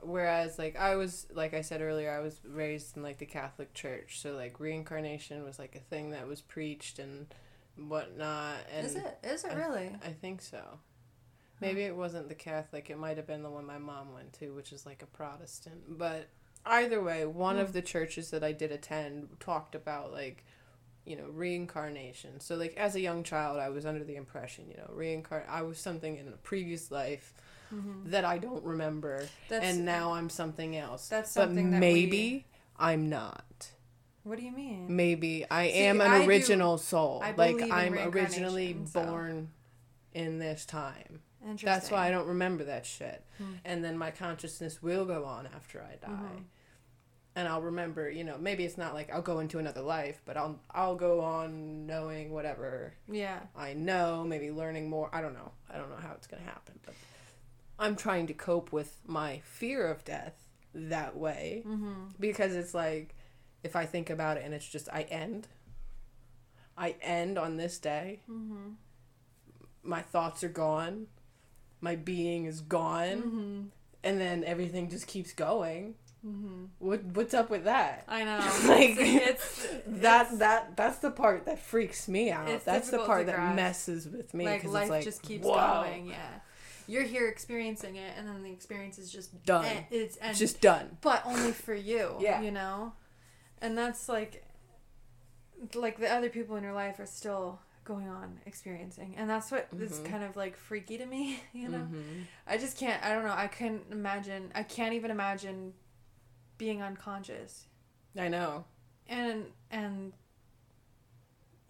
[0.00, 3.72] Whereas, like I was, like I said earlier, I was raised in like the Catholic
[3.72, 7.32] Church, so like reincarnation was like a thing that was preached and
[7.76, 8.56] whatnot.
[8.74, 9.18] And is it?
[9.22, 9.96] Is it I- really?
[10.04, 10.78] I think so.
[11.60, 12.90] Maybe it wasn't the Catholic.
[12.90, 15.96] It might have been the one my mom went to, which is like a Protestant.
[15.96, 16.26] But
[16.66, 17.72] either way, one of Hmm.
[17.74, 20.44] the churches that I did attend talked about like,
[21.04, 22.40] you know, reincarnation.
[22.40, 25.48] So like as a young child, I was under the impression, you know, reincarn.
[25.48, 27.32] I was something in a previous life
[27.72, 28.10] Mm-hmm.
[28.10, 31.08] that I don't remember, That's and now I'm something else.
[31.08, 32.44] that's but something that maybe
[32.76, 33.70] I'm not.
[34.24, 34.94] What do you mean?
[34.94, 37.20] Maybe I See, am I an do- original soul.
[37.24, 39.50] I like I'm originally so- born
[40.12, 41.22] in this time.
[41.42, 41.66] Interesting.
[41.66, 43.24] That's why I don't remember that shit.
[43.38, 43.54] Hmm.
[43.64, 46.12] And then my consciousness will go on after I die.
[46.12, 46.44] Mhm.
[47.34, 50.36] And I'll remember, you know, maybe it's not like I'll go into another life, but
[50.36, 53.40] I'll I'll go on knowing whatever Yeah.
[53.56, 55.08] I know, maybe learning more.
[55.12, 55.50] I don't know.
[55.68, 56.94] I don't know how it's going to happen, but
[57.78, 60.34] I'm trying to cope with my fear of death
[60.74, 62.10] that way Mm-hmm.
[62.20, 63.16] because it's like
[63.64, 65.48] if I think about it and it's just I end
[66.76, 68.20] I end on this day.
[68.30, 68.70] Mm-hmm.
[69.82, 71.06] My thoughts are gone.
[71.80, 73.22] My being is gone.
[73.22, 73.60] Mm-hmm.
[74.04, 75.94] and then everything just keeps going.
[76.26, 76.64] Mm-hmm.
[76.78, 78.04] What what's up with that?
[78.08, 78.38] I know.
[78.68, 82.64] Like, it's, it's That it's- that that's the part that freaks me out.
[82.64, 85.54] That's the part that messes with me like because life it's like just keeps whoa,
[85.84, 86.06] going.
[86.06, 86.16] Yeah.
[86.88, 89.64] You're here experiencing it, and then the experience is just Done.
[89.64, 90.96] en- it's It's end, just done.
[91.00, 92.16] but only for you.
[92.20, 92.40] Yeah.
[92.42, 92.92] You know,
[93.62, 94.44] and that's like,
[95.74, 99.68] like the other people in your life are still going on experiencing, and that's what
[99.78, 100.04] is Mhm.
[100.04, 101.40] kind of like freaky to me.
[101.52, 102.26] You know, Mhm.
[102.46, 103.02] I just can't.
[103.04, 103.32] I don't know.
[103.34, 104.52] I couldn't imagine.
[104.54, 105.72] I can't even imagine
[106.58, 107.66] being unconscious,
[108.16, 108.64] I know.
[109.08, 110.12] and and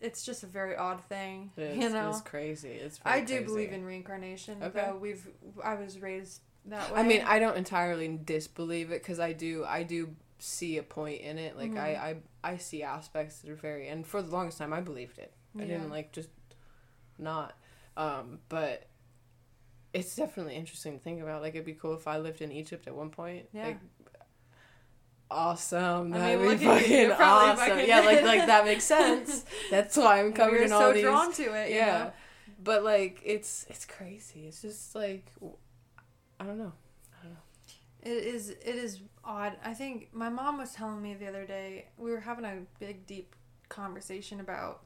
[0.01, 1.53] it's just a very odd thing.
[1.57, 2.71] It's, you know, it's crazy.
[2.73, 3.45] It's very I do crazy.
[3.47, 4.63] believe in reincarnation.
[4.63, 4.81] Okay.
[4.81, 5.27] Though we've,
[5.63, 7.01] I was raised that way.
[7.01, 10.15] I mean, I don't entirely disbelieve it because I do I do
[10.45, 11.57] see a point in it.
[11.57, 11.79] Like Mhm.
[11.79, 15.19] I, I I see aspects that are very and for the longest time I believed
[15.19, 15.33] it.
[15.59, 16.31] I didn't like just
[17.19, 17.55] not.
[17.97, 18.89] Um, but
[19.93, 21.43] it's definitely interesting to think about.
[21.43, 23.49] Like it'd be cool if I lived in Egypt at one point.
[23.53, 23.67] Yeah.
[23.67, 23.79] Like,
[25.31, 26.11] awesome.
[26.11, 27.57] That'd mean, be look at you, fucking awesome.
[27.69, 29.45] fucking- Yeah, like like that makes sense.
[29.71, 31.71] That's why I'm covered You're in so these drawn to it.
[31.71, 32.13] you yeah know?
[32.63, 35.31] but like it's it's crazy it's just like
[36.41, 36.73] I don't know.
[38.03, 39.57] It is it is odd.
[39.65, 43.07] I think my mom was telling me the other day we were having a big
[43.07, 43.35] deep
[43.69, 44.83] conversation about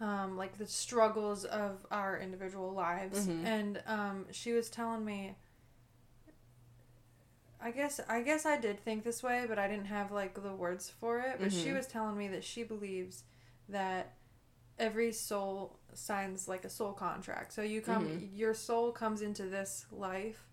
[0.00, 3.44] um, like the struggles of our individual lives, Mhm.
[3.44, 5.36] and um, she was telling me.
[7.62, 10.54] I guess I guess I did think this way, but I didn't have like the
[10.54, 11.36] words for it.
[11.40, 11.74] But she Mhm.
[11.76, 13.24] was telling me that she believes
[13.68, 14.14] that
[14.78, 17.52] every soul signs like a soul contract.
[17.52, 18.30] So you come, Mhm.
[18.34, 20.48] your soul comes into this life,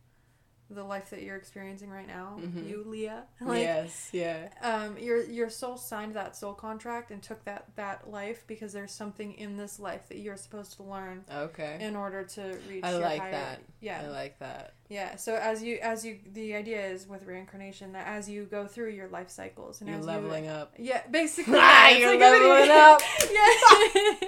[0.70, 2.38] the life that you're experiencing right now.
[2.40, 2.68] Mhm.
[2.70, 4.50] You, Leah, like, yes, yeah.
[4.62, 8.92] um, your your soul signed that soul contract and took that that life because there's
[8.92, 11.78] something in this life that you're supposed to learn Okay.
[11.80, 12.84] in order to reach.
[12.84, 13.62] I like higher, that.
[13.80, 14.74] Yeah, I like that.
[14.90, 15.16] yeah.
[15.16, 18.90] So as you as you the idea is with reincarnation that as you go through
[18.92, 20.74] your life cycles and You're leveling you, up.
[20.78, 21.58] Yeah, basically.
[21.58, 23.02] Ah, yeah, you're like leveling up.
[23.32, 24.18] Yeah,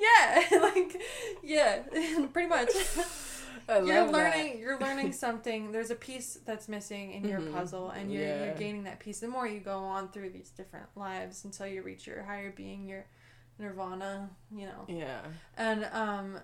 [0.50, 1.02] yeah, like
[1.44, 1.82] yeah,
[2.32, 2.70] pretty much.
[3.68, 4.58] I you're learning.
[4.58, 5.72] You're learning something.
[5.72, 7.52] There's a piece that's missing in your Mhm.
[7.52, 8.44] puzzle, and you're Yeah.
[8.46, 9.20] you're gaining that piece.
[9.20, 12.86] The more you go on through these different lives until you reach your higher being,
[12.86, 13.04] your
[13.58, 14.84] nirvana, you know.
[14.88, 15.20] Yeah.
[15.56, 16.40] And um,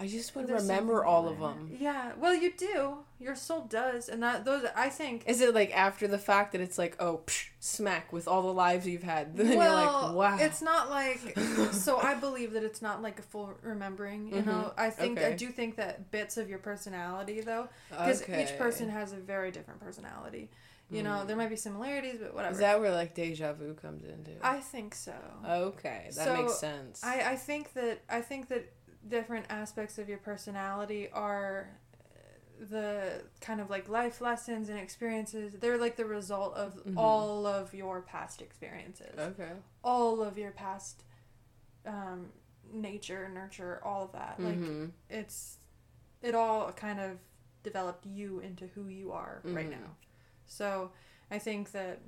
[0.00, 1.76] I just would there's remember all of them.
[1.80, 2.98] Yeah, well, you do.
[3.18, 5.24] Your soul does, and that those I think.
[5.26, 8.52] Is it like after the fact that it's like, oh, psh, smack with all the
[8.52, 9.36] lives you've had?
[9.36, 10.36] Then you're like, wow.
[10.40, 11.36] It's not like
[11.72, 14.72] so I believe that it's not like a full remembering, you know.
[14.78, 15.36] I think I Mm-hmm.
[15.36, 18.42] Do think that bits of your personality though because Okay.
[18.44, 20.48] each person has a very different personality.
[20.90, 21.26] You know, Mm.
[21.26, 22.52] there might be similarities, but whatever.
[22.54, 24.30] Is that where like deja vu comes into?
[24.42, 25.12] I think so.
[25.46, 27.02] okay, that So, makes sense.
[27.04, 28.72] I I think that I think that
[29.06, 31.70] different aspects of your personality are
[32.60, 35.54] the kind of like life lessons and experiences.
[35.60, 36.94] They're like the result of Mhm.
[36.96, 39.16] all of your past experiences.
[39.18, 39.52] okay.
[39.84, 41.04] all of your past
[41.86, 42.32] um,
[42.72, 44.38] nature, nurture, all of that.
[44.40, 44.90] Like Mhm.
[45.08, 45.58] it's
[46.20, 47.18] it all kind of
[47.62, 49.80] developed you into who you are right Mhm.
[49.80, 49.96] now.
[50.46, 50.90] So
[51.30, 52.00] I think that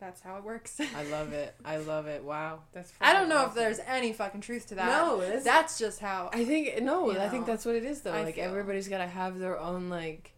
[0.00, 0.80] that's how it works.
[0.96, 1.54] I love it.
[1.64, 2.22] I love it.
[2.24, 2.92] Wow, that's.
[3.00, 4.86] I don't know if there's any fucking truth to that.
[4.86, 6.30] No, that's, that's just how.
[6.32, 7.10] I think no.
[7.10, 8.12] I think that's what it is though.
[8.12, 8.44] I like feel.
[8.44, 10.34] everybody's gotta have their own like.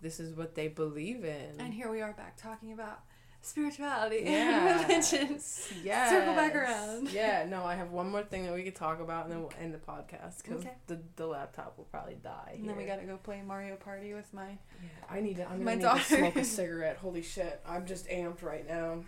[0.00, 1.58] This is what they believe in.
[1.58, 3.00] And here we are back talking about
[3.40, 4.78] spirituality Yeah.
[4.80, 5.40] and religion.
[5.82, 6.10] Yeah.
[6.10, 7.08] Circle back around.
[7.12, 7.46] Yeah.
[7.48, 9.72] No, I have one more thing that we could talk about, and then we'll end
[9.74, 10.72] the podcast because Okay.
[10.86, 12.54] the the laptop will probably die.
[12.58, 14.48] And then we gotta go play Mario Party with my.
[14.82, 15.48] Yeah, I need to.
[15.48, 16.96] I'm My gonna need to smoke a cigarette.
[16.98, 17.60] Holy shit!
[17.66, 19.04] I'm just amped right now.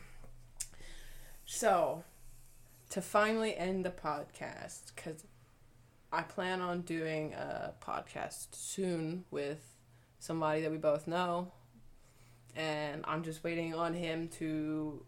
[1.44, 2.04] So,
[2.90, 5.24] to finally end the podcast, because
[6.12, 9.76] I plan on doing a podcast soon with
[10.20, 11.52] somebody that we both know,
[12.56, 15.04] and I'm just waiting on him to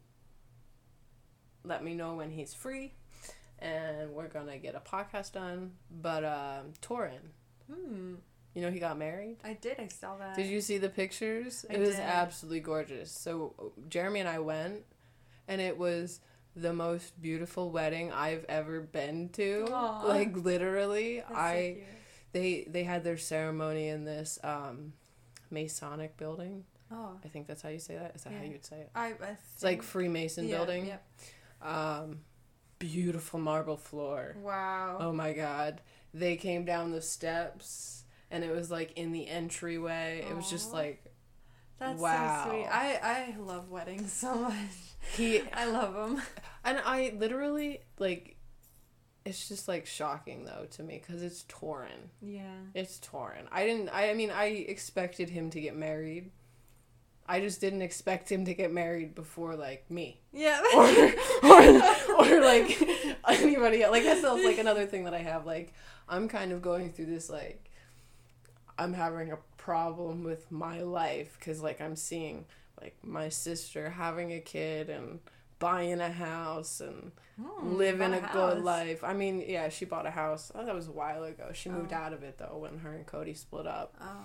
[1.65, 2.93] let me know when he's free,
[3.59, 5.73] and we're gonna get a podcast done.
[5.91, 7.31] But um, Torin,
[7.73, 8.15] Hmm.
[8.55, 9.37] you know he got married.
[9.45, 9.79] I did.
[9.79, 10.37] I saw that.
[10.37, 11.65] Did you see the pictures?
[11.71, 13.11] I it was absolutely gorgeous.
[13.13, 14.83] So Jeremy and I went,
[15.49, 16.21] and it was
[16.55, 19.69] the most beautiful wedding I've ever been to.
[19.73, 20.03] Aw.
[20.07, 21.87] Like literally, That's so I cute.
[22.33, 24.93] they they had their ceremony in this um,
[25.51, 26.65] Masonic building.
[26.93, 27.19] Oh.
[27.25, 28.13] I think that's how you say that.
[28.15, 28.91] Is that how you'd say it?
[28.95, 30.87] I, I It's like Freemason yeah, building.
[30.87, 31.09] Yep.
[31.63, 32.19] Um,
[32.79, 34.37] beautiful marble floor.
[34.43, 34.99] Wow.
[35.01, 35.81] Oh my god.
[36.13, 40.27] They came down the steps and it was like in the entryway.
[40.29, 41.05] It was just like
[41.79, 42.45] That's wow.
[42.45, 42.67] so sweet.
[42.67, 44.55] I I love weddings so much.
[45.17, 46.23] he I love them.
[46.65, 48.37] and I literally like
[49.25, 52.11] it's just like shocking though to me cuz it's Torin.
[52.21, 52.57] Yeah.
[52.75, 53.47] It's Torin.
[53.53, 56.33] I didn't I, I mean I expected him to get married.
[57.27, 60.21] I just didn't expect him to get married before like me.
[60.33, 60.61] Yeah.
[60.75, 60.87] or
[61.49, 62.81] or or like
[63.29, 63.93] anybody else.
[63.93, 65.47] Like that's like another thing that I have.
[65.47, 65.73] Like
[66.09, 67.71] I'm kind of going through this like
[68.79, 72.47] I'm having a problem with my life because like I'm seeing
[72.81, 75.21] like my sister having a kid and
[75.59, 79.03] buying a house and Hmm, living a bought good life.
[79.03, 80.53] I mean, yeah, she bought a house.
[80.55, 81.51] Oh, that was a while ago.
[81.55, 81.97] She moved Oh.
[81.97, 83.95] out of it though when her and Cody split up.
[83.99, 84.25] Oh.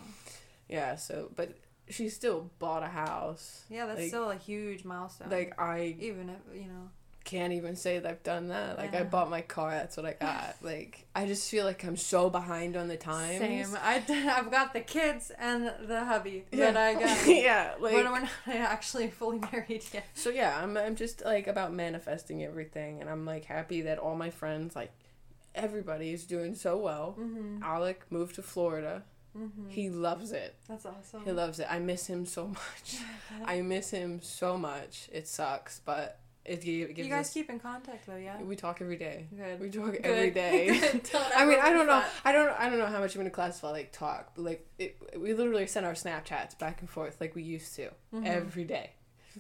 [0.68, 1.52] Yeah, so but
[1.90, 3.64] she still bought a house.
[3.70, 5.30] Yeah, that's Like- still a huge milestone.
[5.30, 6.90] Like I even if you know.
[7.24, 8.78] can't even say that I've done that.
[8.78, 10.56] Like I bought my car, that's what I got.
[10.62, 13.40] like I just feel like I'm so behind on the times.
[13.40, 13.78] Same.
[13.82, 14.02] I
[14.38, 16.72] I've got the kids and the hubby Yeah.
[16.72, 17.28] that I got.
[17.36, 20.06] yeah, like but we're not actually fully married yet.
[20.14, 24.16] so yeah, I'm I'm just like about manifesting everything and I'm like happy that all
[24.16, 24.92] my friends like
[25.56, 27.16] everybody is doing so well.
[27.20, 27.64] Mm-hmm.
[27.64, 29.04] Alec moved to Florida.
[29.38, 29.70] Mm-hmm.
[29.70, 30.56] He loves it.
[30.68, 31.24] That's awesome.
[31.26, 31.68] He loves it.
[31.70, 32.98] I miss him so much.
[33.46, 35.10] I miss him so much.
[35.12, 38.42] It sucks, but It, gi- it gives You guys us, keep in contact though, yeah.
[38.42, 39.28] we talk every day.
[39.36, 39.60] Good.
[39.60, 40.06] We talk Good.
[40.06, 40.70] every day.
[41.36, 42.00] I mean, I don't know.
[42.00, 42.10] that.
[42.26, 42.50] I don't.
[42.60, 45.68] I don't know how much I'm gonna classify like talk, but like it, we literally
[45.68, 48.26] send our Snapchats back and forth like we used to Mhm.
[48.26, 48.92] every day.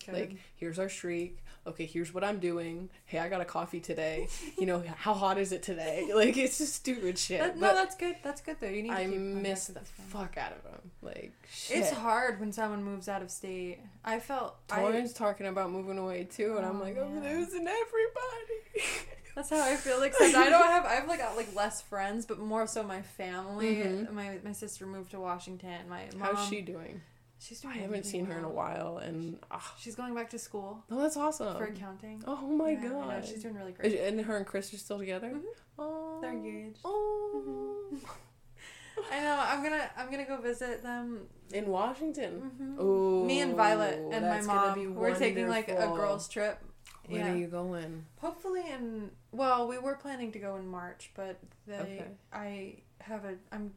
[0.06, 0.14] Good.
[0.14, 1.40] Like, here's our streak.
[1.68, 2.90] Okay, here's what I'm doing.
[3.06, 4.28] Hey, I got a coffee today.
[4.58, 6.10] You know, how hot is it today?
[6.16, 7.40] Like, it's just stupid shit.
[7.42, 8.16] That- no, that's good.
[8.24, 8.68] That's good though.
[8.70, 8.90] You need.
[8.90, 10.92] To I miss the fuck out of them.
[11.02, 11.78] Like, shit.
[11.80, 13.80] It's hard when someone moves out of state.
[14.06, 14.56] I felt.
[14.72, 17.30] I, Torrance talking about moving away too, and I'm Oh, like, I'm yeah.
[17.32, 18.88] losing everybody.
[19.36, 20.00] That's how I feel.
[20.00, 20.86] Like, 'cause I don't have.
[20.86, 23.76] I have like got like less friends, but more so my family.
[23.76, 24.12] Mhm.
[24.12, 25.88] My my sister moved to Washington.
[25.90, 26.36] My mom.
[26.36, 27.02] How's she doing?
[27.40, 30.84] She's I haven't seen her in a while, and ah, She's going back to school
[30.90, 31.56] oh, that's awesome.
[31.58, 32.24] for accounting.
[32.26, 33.94] Oh my Yeah, I know, she's doing really great.
[34.00, 35.30] and her and Chris are still together.
[35.36, 35.44] Mhm.
[35.78, 36.80] Oh, They're engaged.
[36.84, 37.86] Oh,
[39.12, 39.38] I know.
[39.40, 39.90] I'm gonna.
[39.96, 41.28] I'm gonna go visit them.
[41.54, 42.52] in Washington.
[42.60, 42.82] Mhm.
[42.82, 44.74] Ooh, Me and Violet and my mom.
[44.74, 46.60] be We're taking like a girls trip.
[47.08, 47.32] When yeah.
[47.32, 48.04] are you going?
[48.20, 52.06] Hopefully in well, we were planning to go in March, but they Okay.
[52.34, 53.74] I have a I'm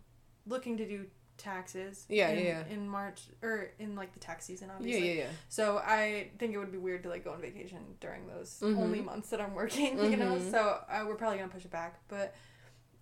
[0.47, 1.07] looking to do
[1.41, 2.05] taxes.
[2.09, 2.75] Yeah, in, yeah, yeah.
[2.75, 5.09] In March or in like the tax season, obviously.
[5.09, 5.21] yeah, yeah.
[5.25, 5.31] yeah.
[5.49, 8.79] So I think it would be weird to like go on vacation during those Mhm.
[8.79, 9.99] only months that I'm working.
[10.11, 10.51] You know, Mhm.
[10.51, 12.01] so uh, we're probably gonna push it back.
[12.09, 12.35] But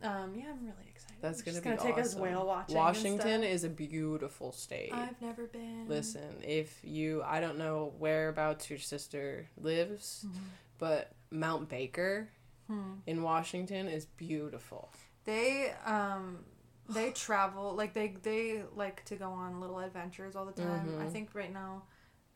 [0.03, 1.17] um, yeah, I'm really excited.
[1.21, 2.21] That's We're gonna be gonna take us awesome.
[2.21, 2.77] whale watching.
[2.77, 4.93] Washington is a beautiful state.
[4.93, 5.89] I've never been.
[5.89, 10.39] Listen, if you, I don't know whereabouts your sister lives, Mhm.
[10.79, 12.29] but Mount Baker
[12.69, 12.97] Hmm.
[13.07, 14.93] in Washington is beautiful.
[15.25, 16.45] They um
[16.89, 20.95] they travel like they they like to go on little adventures all the time.
[21.01, 21.13] I Mhm.
[21.13, 21.83] think right now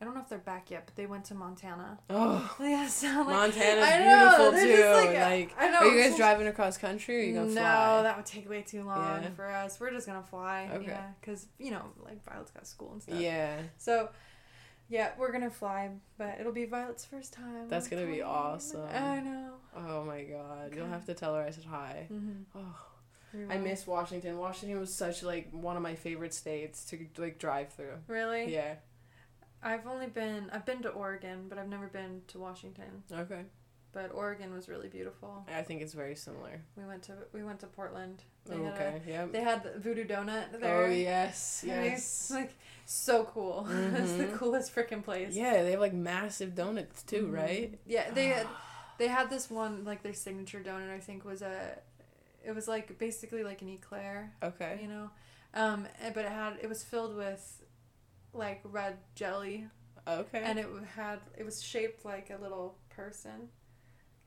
[0.01, 1.97] I don't know if they're back yet, but they went to Montana.
[2.09, 5.07] Oh, Yeah, so like, Montana's I know, beautiful too.
[5.13, 5.77] Like, like, I know.
[5.77, 7.55] are you guys driving across country or are you gonna fly?
[7.55, 8.01] no, fly?
[8.03, 9.29] that would take way too long Yeah.
[9.29, 9.79] for us.
[9.79, 10.69] We're just gonna fly.
[10.73, 10.87] Okay.
[10.87, 13.15] Yeah, because you know, like Violet's got school and stuff.
[13.15, 14.09] yeah, So,
[14.89, 17.69] yeah, we're gonna fly, but it'll be Violet's first time.
[17.69, 18.81] That's gonna be awesome.
[18.93, 19.53] I know.
[19.75, 20.91] Oh my god, you'll Okay.
[20.91, 22.07] have to tell her I said hi.
[22.09, 22.75] hmm Oh,
[23.49, 24.37] I miss Washington.
[24.37, 27.95] Washington was such like one of my favorite states to like drive through.
[28.07, 28.53] Really?
[28.53, 28.75] Yeah.
[29.61, 33.03] I've only been I've been to Oregon, but I've never been to Washington.
[33.11, 33.43] Okay.
[33.93, 35.45] But Oregon was really beautiful.
[35.55, 36.61] I think it's very similar.
[36.75, 38.23] We went to we went to Portland.
[38.45, 39.01] They Oh, okay.
[39.07, 39.31] Yep.
[39.31, 40.83] They had the Voodoo Donut there.
[40.85, 42.31] Oh yes, yes.
[42.31, 42.53] like
[42.85, 43.67] so cool.
[43.69, 44.33] it's the Mhm.
[44.37, 45.35] coolest freaking place.
[45.35, 47.33] Yeah, they have like massive donuts too, Mhm.
[47.33, 47.79] right?
[47.85, 48.47] Yeah, they had
[48.97, 50.91] they had this one like their signature donut.
[50.91, 51.77] I think was a
[52.43, 54.33] it was like basically like an eclair.
[54.43, 54.79] Okay.
[54.81, 55.09] You know,
[55.53, 57.63] um, but it had it was filled with
[58.33, 59.67] like red jelly,
[60.07, 60.41] Okay.
[60.43, 63.49] and it had it was shaped like a little person.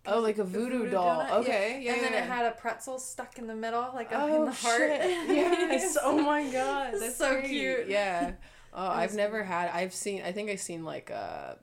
[0.06, 1.20] oh, like a The voodoo, doll.
[1.24, 1.30] donut.
[1.40, 1.80] Okay.
[1.82, 1.94] Yeah.
[1.94, 2.24] and then yeah.
[2.24, 4.78] it had a pretzel stuck in the middle, like oh in the heart.
[4.80, 5.28] shit.
[5.36, 5.96] Yes.
[6.02, 6.94] oh my god.
[6.98, 7.48] That's so great.
[7.48, 7.88] cute.
[7.88, 8.32] Yeah.
[8.78, 9.70] Oh, I've never had.
[9.70, 10.20] I've seen.
[10.22, 11.54] I think I've seen like uh,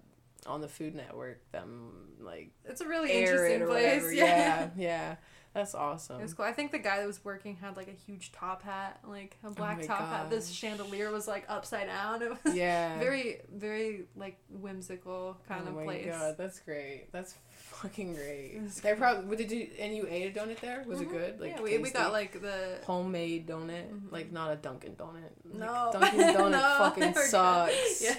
[0.47, 4.11] on the Food Network them like It's a really interesting place.
[4.11, 4.25] Yeah.
[4.25, 4.69] Yeah.
[4.75, 5.15] Yeah.
[5.53, 6.19] That's awesome.
[6.19, 6.45] It was cool.
[6.45, 9.51] I think the guy that was working had like a huge top hat, like a
[9.51, 10.29] black Oh top hat.
[10.31, 12.21] This chandelier was like upside down.
[12.23, 12.97] It was Yeah.
[12.97, 15.77] very, very like whimsical kind of place.
[15.77, 16.05] oh of my place.
[16.11, 17.11] god, that's great.
[17.11, 18.67] That's fucking great.
[18.81, 20.83] They probably did you and you ate a donut there?
[20.87, 21.01] Was Mhm.
[21.03, 21.39] it good?
[21.39, 24.11] Like yeah, we, we got like the homemade donut, Mhm.
[24.11, 25.29] like not a Dunkin' Donut.
[25.45, 27.29] Like, no Dunkin' Donut No, fucking were good.
[27.29, 28.01] sucks.
[28.01, 28.15] Yeah,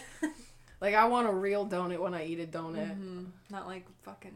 [0.80, 2.96] Like I want a real donut when I eat a donut.
[2.96, 3.26] Mhm.
[3.50, 4.34] not like fucking.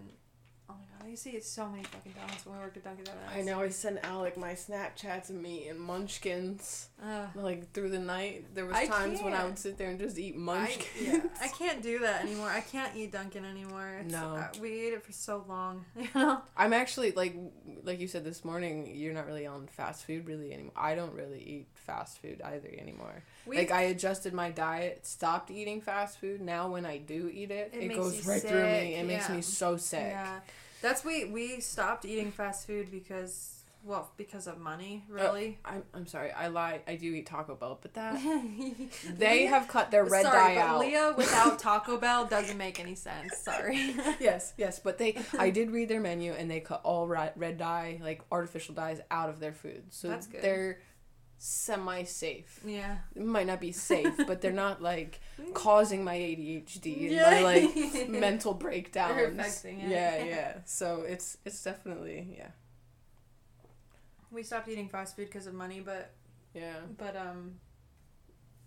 [1.00, 3.04] Oh my god, I used to so many fucking donuts when we worked at Dunkin'
[3.04, 3.32] Donuts.
[3.34, 7.28] I know I sent Alec my Snapchats of me and munchkins Ugh.
[7.34, 8.46] like through the night.
[8.54, 10.86] There was I times when I would sit there and just eat I, munchkins.
[11.00, 12.48] yeah, I can't do that anymore.
[12.48, 13.98] I can't eat Dunkin' anymore.
[14.02, 14.36] It's, No.
[14.36, 15.84] uh, we ate it for so long.
[15.98, 16.40] You know.
[16.56, 17.34] I'm actually like
[17.84, 18.92] like you said this morning.
[18.94, 20.72] You're not really on fast food really anymore.
[20.76, 23.22] I don't really eat fast food either anymore.
[23.46, 26.40] We, like I adjusted my diet, stopped eating fast food.
[26.40, 28.92] Now when I do eat it, It it, goes you right through me.
[28.92, 30.00] sick, It makes me so sick.
[30.10, 30.40] Yeah,
[30.82, 35.58] that's we we stopped eating fast food because well because of money oh, really.
[35.64, 36.80] I'm, I'm sorry, I lie.
[36.86, 38.20] I do eat Taco Bell, but that
[39.16, 40.80] they have cut their red Sorry, dye out.
[40.80, 43.36] Leah without Taco Bell doesn't make any sense.
[43.38, 43.94] Sorry.
[44.20, 47.58] yes, yes, but they I did read their menu and they cut all red, red
[47.58, 49.84] dye, like artificial dyes out of their food.
[49.90, 50.42] So That's good.
[50.42, 50.80] they're
[51.38, 52.60] semi safe.
[52.64, 52.98] yeah.
[53.14, 55.20] It might not be safe, but they're not like
[55.54, 57.30] causing my ADHD and Yeah.
[57.30, 59.64] my like mental breakdowns.
[59.64, 60.54] Yeah, yeah.
[60.64, 62.48] So it's it's definitely yeah.
[64.30, 66.10] We stopped eating fast food because of money, but
[66.54, 66.74] Yeah.
[66.96, 67.54] but um,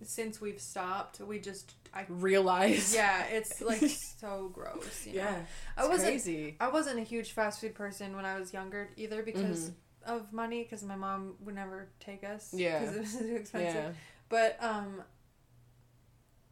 [0.03, 2.95] since we've stopped, we just I Realize.
[2.95, 5.05] yeah, it's like so gross.
[5.05, 5.19] You know?
[5.24, 5.45] Yeah.
[5.78, 6.55] I wasn't crazy.
[6.59, 9.74] I wasn't a huge fast food person when I was younger either because Mhm.
[10.06, 12.80] Of money because my mom would never take us Yeah.
[12.80, 13.76] because it was too expensive.
[13.76, 13.91] Yeah.
[14.30, 15.04] But um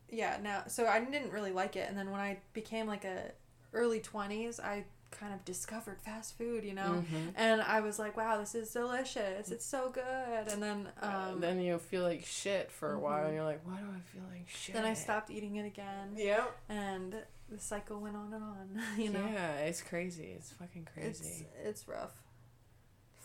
[0.10, 3.32] yeah, now so I didn't really like it and then when I became like a
[3.74, 7.04] early 20s, I kind of discovered fast food, you know?
[7.12, 7.34] Mhm.
[7.36, 9.50] And I was like, wow, this is delicious.
[9.52, 10.47] It's so good.
[10.52, 13.26] And then um, And then you feel like shit for a while, Mhm.
[13.28, 14.76] and you're like, why do I feel like shit?
[14.76, 16.14] then I stopped eating it again.
[16.16, 16.56] Yep.
[16.70, 17.16] And
[17.50, 19.26] the cycle went on and on, you know?
[19.34, 20.34] Yeah, it's crazy.
[20.38, 21.47] It's fucking crazy.
[21.64, 22.14] It's, it's rough.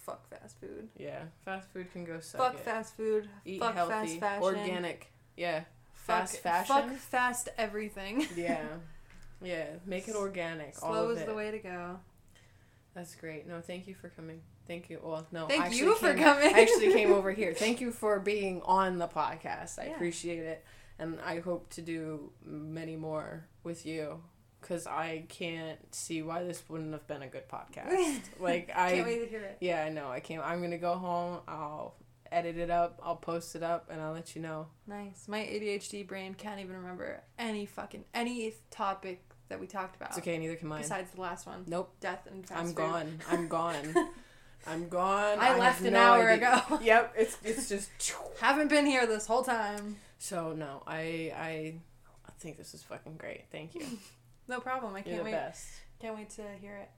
[0.05, 0.89] Fuck fast food.
[0.97, 2.61] Yeah, fast food can go suck Fuck it.
[2.61, 3.29] fast food.
[3.45, 4.43] Eat fuck healthy, fast fashion.
[4.45, 5.11] organic.
[5.37, 5.61] Yeah,
[5.95, 6.75] Fuck, fast fashion.
[6.91, 8.27] Fuck fast everything.
[8.37, 8.65] yeah,
[9.43, 9.67] yeah.
[9.87, 10.77] Make it organic.
[10.77, 11.27] Slow is it.
[11.27, 11.99] the way to go.
[12.95, 13.47] That's great.
[13.49, 14.41] No, thank you for coming.
[14.67, 14.99] Thank you.
[15.03, 16.55] Well, no, Thank you for came- coming.
[16.55, 17.53] I actually came over here.
[17.53, 19.79] Thank you for being on the podcast.
[19.79, 19.95] I Yeah.
[19.95, 20.65] appreciate it,
[20.99, 24.23] and I hope to do many more with you.
[24.67, 28.21] Cause I can't see why this wouldn't have been a good podcast.
[28.41, 29.59] Like I, Can't wait to hear it.
[29.61, 30.09] yeah, I know.
[30.11, 30.43] I can't.
[30.43, 31.41] I'm gonna go home.
[31.47, 31.97] I'll
[32.33, 32.99] edit it up.
[33.03, 34.67] I'll post it up, and I'll let you know.
[34.87, 35.29] Nice.
[35.29, 40.09] My ADHD brain can't even remember any fucking any topic that we talked about.
[40.11, 40.39] It's okay.
[40.39, 40.81] Neither can mine.
[40.81, 41.95] Besides the last one, Nope.
[42.01, 42.77] death and fast I'm food.
[42.77, 43.19] gone.
[43.31, 44.09] I'm gone.
[44.67, 45.39] I'm gone.
[45.39, 46.65] I, have left an no hour idea.
[46.69, 46.79] ago.
[46.83, 47.15] Yep.
[47.19, 47.91] It's it's just.
[48.41, 49.97] Haven't been here this whole time.
[50.19, 51.75] So no, I I
[52.27, 53.45] I think this is fucking great.
[53.53, 53.85] Thank you.
[54.49, 54.95] No problem.
[54.95, 55.33] I can't wait.
[55.33, 55.67] best.
[56.01, 56.91] Can't wait to hear it.